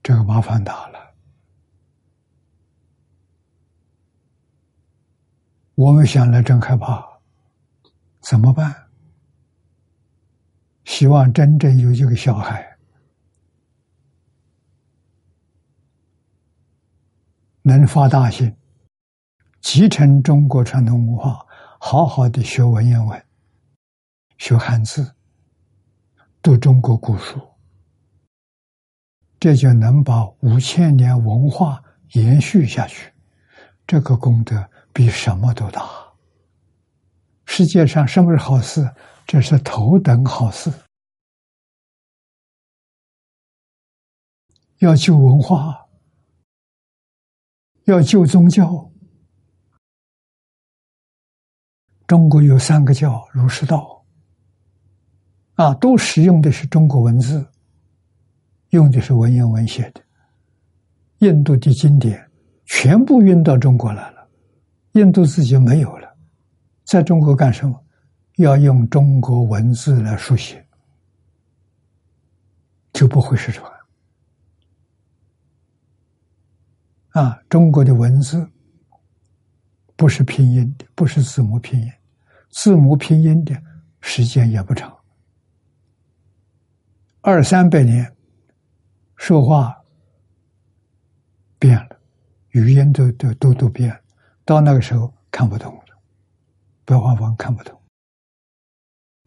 [0.03, 1.04] 这个麻烦大了。
[5.75, 7.05] 我们想来真害怕，
[8.21, 8.73] 怎么办？
[10.85, 12.77] 希望真正有一个小孩
[17.61, 18.55] 能发大心。
[19.59, 21.45] 继承中国传统文化，
[21.79, 23.25] 好好的学文言文，
[24.37, 25.13] 学汉字，
[26.41, 27.41] 读中国古书，
[29.39, 33.11] 这就能把五千年文化延续下去。
[33.87, 35.85] 这个功德比什么都大。
[37.45, 38.89] 世界上什么是好事？
[39.27, 40.71] 这是头等好事。
[44.77, 45.85] 要救文化，
[47.83, 48.89] 要救宗教。
[52.07, 54.05] 中国有三个教，儒释道，
[55.55, 57.45] 啊，都使用的是中国文字，
[58.69, 60.01] 用的是文言文写的。
[61.17, 62.31] 印度的经典
[62.65, 64.14] 全部运到中国来了，
[64.95, 66.17] 印度自己没有了，
[66.83, 67.83] 在中国干什么？
[68.37, 70.65] 要用中国文字来书写，
[72.93, 73.71] 就不会失传。
[77.09, 78.49] 啊，中国的文字。
[79.97, 81.89] 不是拼音的，不是字母拼音，
[82.49, 83.55] 字母拼音的
[84.01, 84.93] 时间也不长，
[87.21, 88.13] 二三百年，
[89.15, 89.73] 说话
[91.57, 91.97] 变了，
[92.49, 94.01] 语音都都都都变了，
[94.45, 95.83] 到那个时候看不懂了，
[96.85, 97.81] 白话文看不懂。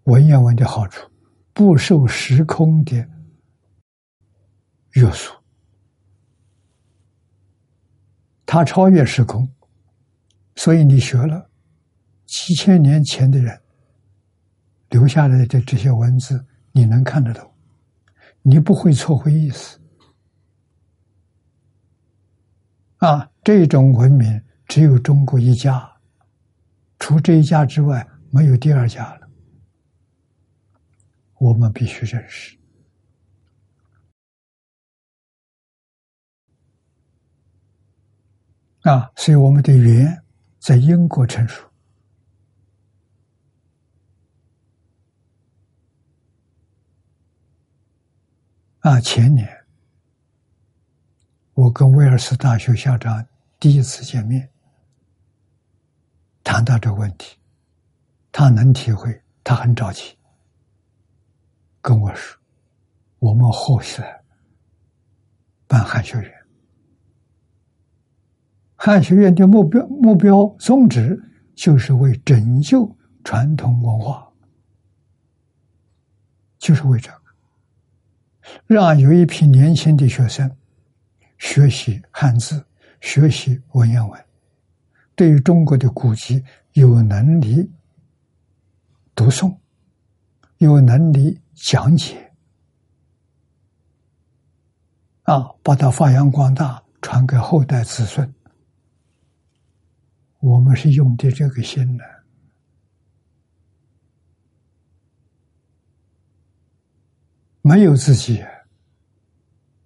[0.04, 1.10] 文言文的好处，
[1.52, 2.96] 不受时空的
[4.92, 5.34] 约束，
[8.46, 9.46] 它超越时空。
[10.56, 11.50] 所以你学了
[12.26, 13.60] 七千年前的人
[14.88, 17.52] 留下来的这些文字，你能看得懂，
[18.42, 19.78] 你不会错会意思。
[22.96, 25.90] 啊，这种文明只有中国一家，
[27.00, 29.28] 除这一家之外，没有第二家了。
[31.38, 32.56] 我们必须认识。
[38.82, 40.22] 啊，所以我们的缘。
[40.60, 41.64] 在英国成熟
[48.80, 49.00] 啊！
[49.00, 49.48] 前年
[51.54, 53.24] 我跟威尔斯大学校长
[53.58, 54.50] 第一次见面，
[56.48, 57.36] 谈到这个问题，
[58.32, 60.16] 他能体会，他很着急，
[61.82, 62.40] 跟我说
[63.20, 64.00] ：“我们后续
[65.66, 66.32] 办汉学院。”
[68.76, 71.22] 汉学院的目标、目标宗旨
[71.54, 74.26] 就是为拯救传统文化，
[76.56, 77.22] 就是为这个，
[78.66, 80.50] 让有一批年轻的学生
[81.36, 82.64] 学习汉字、
[83.02, 84.24] 学习文言文，
[85.18, 86.40] 对于中国的古籍
[86.74, 87.68] 有能力
[89.16, 89.58] 读诵，
[90.58, 92.32] 有能力讲解，
[95.24, 98.32] 啊，把它发扬光大，传给后代子孙。
[100.38, 102.04] 我们是用的这个心呢，
[107.60, 108.40] 没有自己，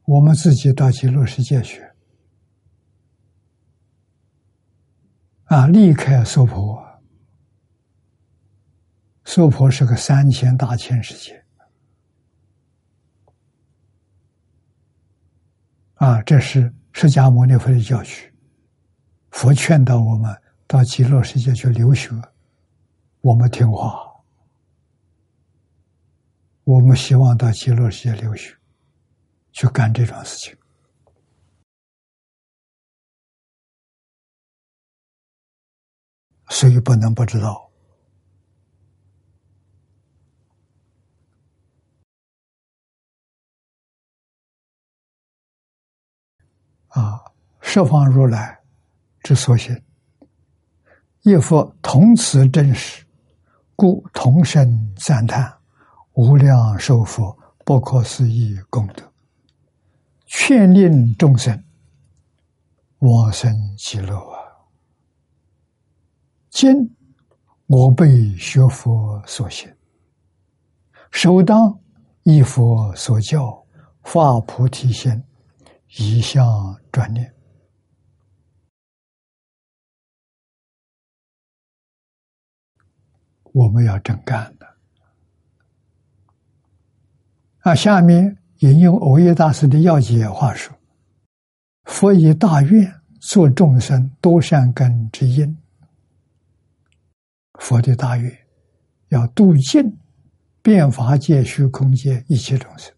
[0.05, 1.83] 我们自己到极乐世界去。
[5.53, 5.67] 啊！
[5.67, 6.83] 离开娑婆，
[9.27, 11.45] 娑婆是个三千大千世界
[15.97, 16.23] 啊！
[16.23, 18.33] 这是释迦牟尼佛的教训，
[19.31, 20.35] 佛劝导我们。
[20.65, 22.11] 到极乐世界去留学，
[23.21, 23.95] 我们听话，
[26.65, 28.57] 我们希望到极乐世界留学，
[29.53, 30.57] 去干这种事情，
[36.53, 37.71] 所以不能不知道。
[46.89, 47.25] 啊，
[47.63, 48.61] 十方如来
[49.23, 49.83] 之所行，
[51.23, 53.03] 亦复同此真实，
[53.75, 55.59] 故同生赞叹
[56.13, 59.11] 无量寿佛不可思议功德，
[60.27, 61.65] 劝令众生
[62.99, 64.42] 往生极乐啊！
[66.53, 66.95] 今
[67.67, 69.75] 我被学佛所行，
[71.11, 71.81] 首当
[72.25, 73.67] 依佛所教，
[74.03, 75.11] 发菩提心。
[75.97, 77.35] 一向专念
[83.53, 84.67] 我们要真干的
[87.61, 87.75] 啊！
[87.75, 90.75] 下面引用欧耶大师的要解话说
[91.85, 95.55] ：“佛以大愿做众生多善根之因，
[97.63, 98.39] 佛的大愿
[99.11, 99.97] 要度尽
[100.63, 102.93] 变法界、虚空界一切众生。”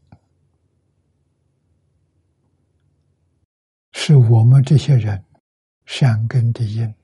[3.93, 5.23] 是我们这些人
[5.85, 6.95] 善根的因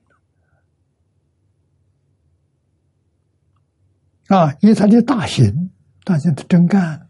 [4.27, 4.51] 啊！
[4.61, 5.69] 以他的大行，
[6.03, 7.07] 大家的真干，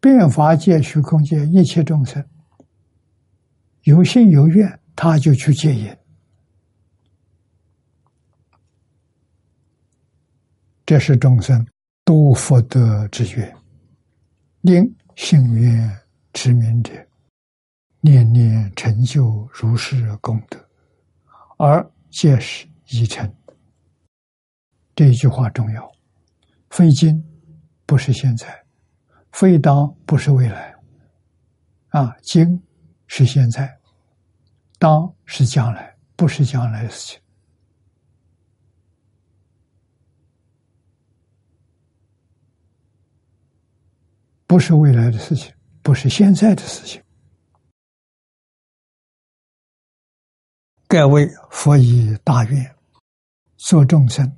[0.00, 2.24] 变法界、虚空界一切众生
[3.82, 5.96] 有心有愿，他就去戒引。
[10.86, 11.66] 这是众生
[12.04, 13.56] 多福德之愿，
[14.60, 16.00] 令幸愿
[16.32, 16.92] 持名者。
[18.00, 20.64] 念念成就如是功德，
[21.58, 23.28] 而皆是已成。
[24.94, 25.92] 这一句话重要，
[26.70, 27.20] 非今
[27.84, 28.46] 不是现在，
[29.32, 30.72] 非当不是未来。
[31.88, 32.62] 啊，今
[33.08, 33.76] 是现在，
[34.78, 37.20] 当是将来，不是将来的事情，
[44.46, 47.02] 不是未来的事情，不是现在的事情。
[50.88, 52.76] 盖为佛以大愿，
[53.56, 54.36] 做众生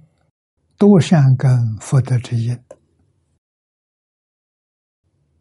[0.78, 2.58] 多善根福德之因。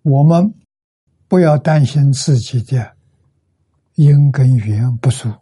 [0.02, 0.54] 我们
[1.30, 2.98] 不要担心自己的
[3.96, 5.34] 因根缘不足，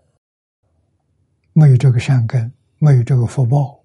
[1.53, 3.83] 没有这个善根，没有这个福报，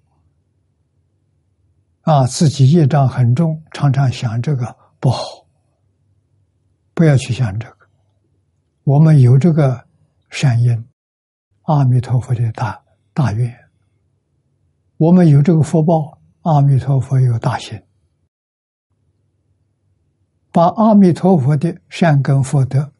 [2.01, 5.45] 啊，自己业障很重，常常想这个不好，
[6.93, 7.77] 不要去想这个。
[8.85, 9.85] 我们有这个
[10.29, 10.87] 善因。
[11.63, 12.83] 阿弥陀佛的大
[13.13, 13.69] 大愿，
[14.97, 17.81] 我们有这个福报，阿弥陀佛有大心，
[20.51, 22.91] 把阿弥陀佛的善根福德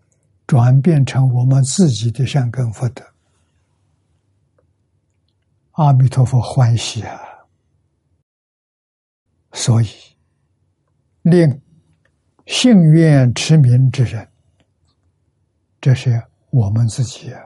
[0.46, 3.04] 转变成我们自己的善根福德，
[5.72, 7.20] 阿弥陀佛欢喜啊！
[9.54, 9.88] 所以，
[11.24, 11.62] 令
[12.52, 14.28] 幸愿持名之人，
[15.80, 17.42] 这是我们自己啊。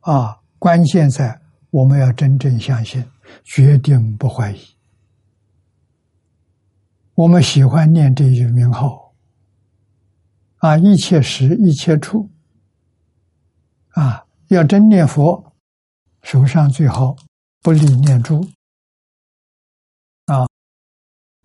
[0.00, 1.40] 啊，关键在
[1.70, 3.08] 我们要真正相信，
[3.44, 4.58] 决定不怀疑。
[7.14, 9.14] 我们喜欢念这句名号，
[10.56, 12.28] 啊，一切时一切处，
[13.90, 15.52] 啊，要真念佛，
[16.22, 17.14] 手上最好
[17.62, 18.44] 不离念珠，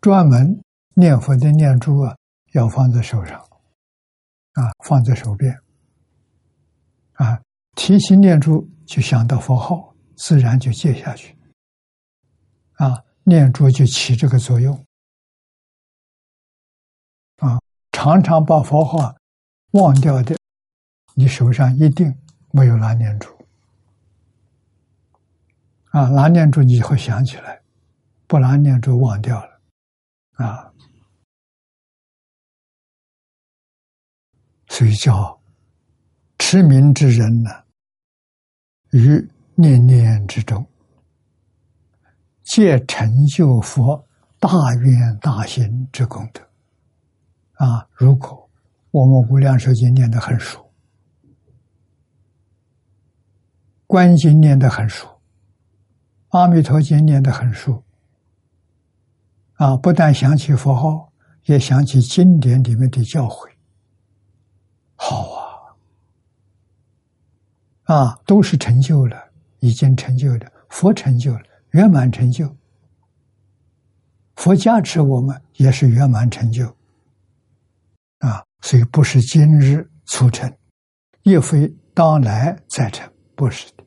[0.04, 0.62] 专门
[0.96, 2.14] 念佛的念珠啊，
[2.52, 3.40] 要放在手上，
[4.52, 5.58] 啊，放在手边，
[7.14, 7.42] 啊。
[7.76, 11.36] 提起念珠，就想到佛号，自然就接下去。
[12.74, 14.76] 啊，念珠就起这个作用。
[17.38, 17.58] 啊，
[17.94, 19.16] 常常把佛号
[19.72, 20.36] 忘掉的，
[21.16, 22.14] 你手上一定
[22.52, 23.30] 没有拿念珠。
[25.92, 27.62] 啊，拿念珠你会想起来，
[28.28, 29.53] 不拿念珠忘掉了。
[30.34, 30.74] 啊，
[34.68, 35.42] 所以叫
[36.40, 37.52] 持名之人呢。
[38.92, 40.68] 于念念之中，
[42.44, 44.08] 皆成就佛
[44.40, 44.50] 大
[44.82, 46.42] 愿大行之功德。
[47.54, 48.50] 啊，如果
[48.92, 50.72] 我们无量寿经念得很熟，
[53.88, 55.22] 观经念得很熟，
[56.30, 57.84] 阿弥陀经念得很熟，
[59.64, 61.10] 啊，不但想起佛号，
[61.46, 63.50] 也想起经典里面的教诲，
[64.96, 65.40] 好啊。
[67.84, 69.18] 啊，都是成就了，
[69.60, 72.54] 已经成就了，佛成就了，圆满成就。
[74.36, 76.68] 佛加持我们也是圆满成就，
[78.20, 80.54] 啊，所以不是今日促成，
[81.22, 83.84] 亦非当来再成，不是的。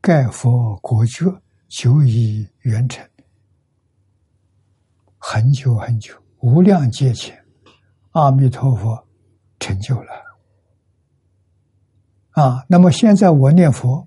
[0.00, 1.26] 盖佛国觉
[1.68, 3.06] 久已圆成，
[5.24, 7.40] 很久很久，无量劫前，
[8.10, 9.06] 阿弥陀佛
[9.60, 10.10] 成就了。
[12.30, 14.04] 啊，那么现在我念佛，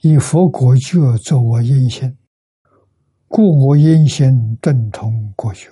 [0.00, 2.18] 以佛国觉作我因心。
[3.28, 5.70] 故我因心顿通过学，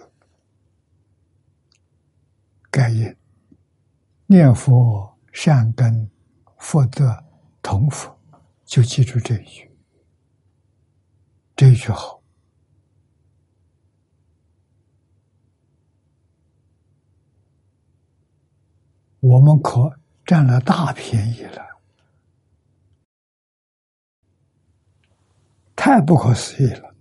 [2.70, 3.16] 盖因
[4.26, 6.09] 念佛善根
[6.59, 7.16] 福德
[7.62, 8.12] 同福，
[8.64, 9.70] 就记住这一句。
[11.57, 12.20] 这一句好，
[19.25, 21.81] 我们可占了大便宜了，
[25.75, 26.95] 太不可思议了。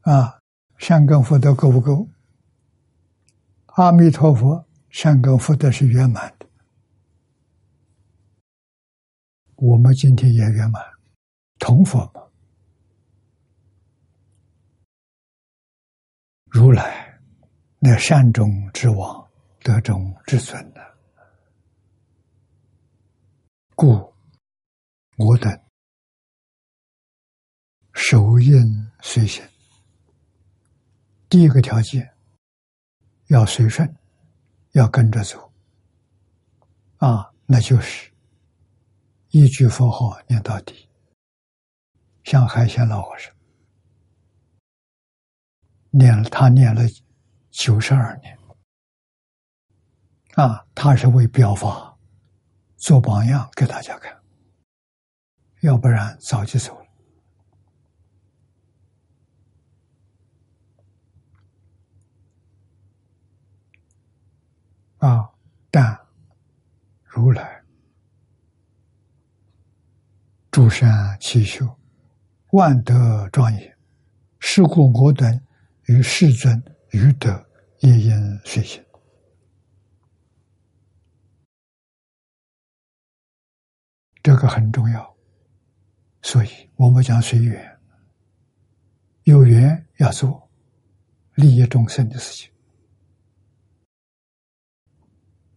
[0.00, 0.40] 啊，
[0.78, 2.08] 善根福德够不够？
[3.66, 6.46] 阿弥陀佛，善根福德是圆满的。
[9.54, 10.82] 我们今天也圆满，
[11.60, 12.20] 同佛嘛。
[16.46, 17.13] 如来
[17.86, 19.30] 那善终之王，
[19.60, 20.80] 德中之尊的，
[23.74, 23.86] 故
[25.18, 25.52] 我等
[27.92, 28.56] 手印
[29.02, 29.46] 随行。
[31.28, 32.10] 第一个条件
[33.26, 33.94] 要随顺，
[34.70, 35.52] 要跟着走，
[36.96, 38.10] 啊，那就是
[39.28, 40.88] 一句佛号念到底。
[42.22, 43.30] 像海鲜老和尚
[45.90, 46.80] 念了，他念了
[47.54, 48.36] 九十二年，
[50.34, 51.96] 啊，他是为表法
[52.76, 54.20] 做榜样给大家看，
[55.60, 56.84] 要不然早就走了。
[65.08, 65.30] 啊！
[65.70, 65.96] 但
[67.04, 67.62] 如来
[70.50, 71.78] 诸善七修，
[72.50, 73.78] 万德庄严，
[74.40, 75.40] 是故我等
[75.84, 76.60] 与世尊
[76.94, 77.44] 余德
[77.80, 78.80] 也应随行。
[84.22, 85.16] 这个很重要，
[86.22, 87.78] 所以我们讲随缘，
[89.24, 90.48] 有缘要做
[91.34, 92.52] 利益众生的事情。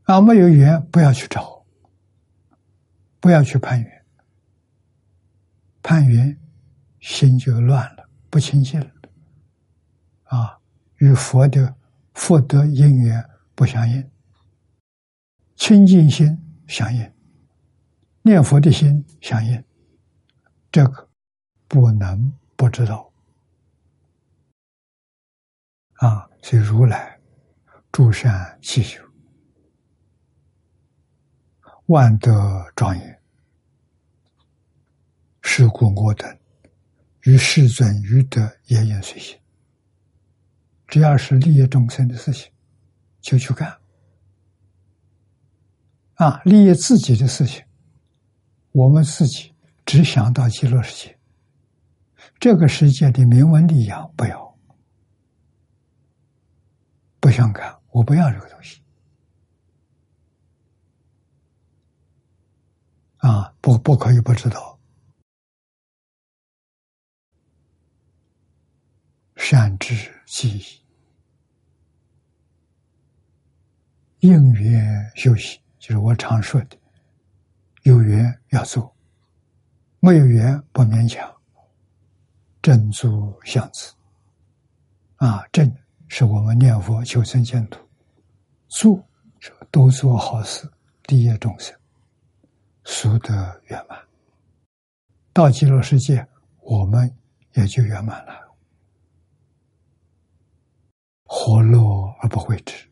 [0.05, 1.63] 啊，没有缘，不要去找，
[3.19, 4.05] 不要去攀缘，
[5.83, 6.35] 攀缘
[6.99, 8.91] 心就乱了，不清净了。
[10.23, 10.56] 啊，
[10.97, 11.75] 与佛的
[12.13, 13.23] 福德因缘
[13.53, 14.09] 不相应，
[15.55, 16.37] 清净心
[16.67, 17.11] 相应，
[18.21, 19.63] 念佛的心相应，
[20.71, 21.09] 这个
[21.67, 23.11] 不能不知道。
[25.95, 27.19] 啊，所以如来
[27.91, 29.03] 诸善七修。
[31.87, 33.21] 万德庄严，
[35.41, 36.37] 是故我等
[37.23, 39.39] 与世尊于德也应随行。
[40.87, 42.51] 只要是利益众生的事情，
[43.21, 43.79] 就去干。
[46.15, 47.63] 啊，利益自己的事情，
[48.71, 49.53] 我们自己
[49.85, 51.19] 只想到极乐世界，
[52.39, 54.57] 这个世界的名闻利养不要，
[57.19, 58.81] 不想干，我不要这个东西。
[63.17, 64.79] 啊，不，不可以不知道。
[69.35, 70.63] 善知记忆，
[74.27, 76.77] 应缘修习，就是我常说的，
[77.83, 78.93] 有缘要做，
[80.01, 81.33] 没有缘不勉强。
[82.61, 83.93] 正足相持，
[85.15, 85.73] 啊，正
[86.09, 87.79] 是我们念佛求生净土，
[88.67, 89.01] 做
[89.39, 90.69] 是多做好事，
[91.05, 91.73] 利益众生。
[92.83, 93.97] 速得圆满，
[95.31, 96.27] 到极乐世界，
[96.59, 97.09] 我们
[97.53, 98.46] 也就圆满了，
[101.27, 101.79] 活乐
[102.21, 102.89] 而不会止。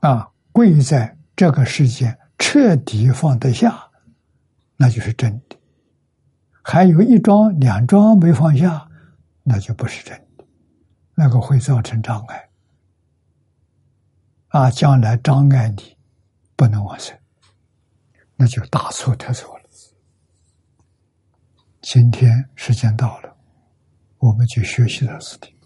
[0.00, 3.90] 啊，贵在这个世界彻底放得下，
[4.76, 5.56] 那就是真的；
[6.62, 8.88] 还有一桩两桩没放下，
[9.44, 10.44] 那就不是真的，
[11.14, 12.48] 那个会造成障碍。
[14.48, 15.96] 啊，将来障碍你。
[16.54, 17.18] 不能往生，
[18.36, 19.64] 那就大错特错了。
[21.80, 23.31] 今天时间到了，
[24.22, 25.61] 我们就学习到此地。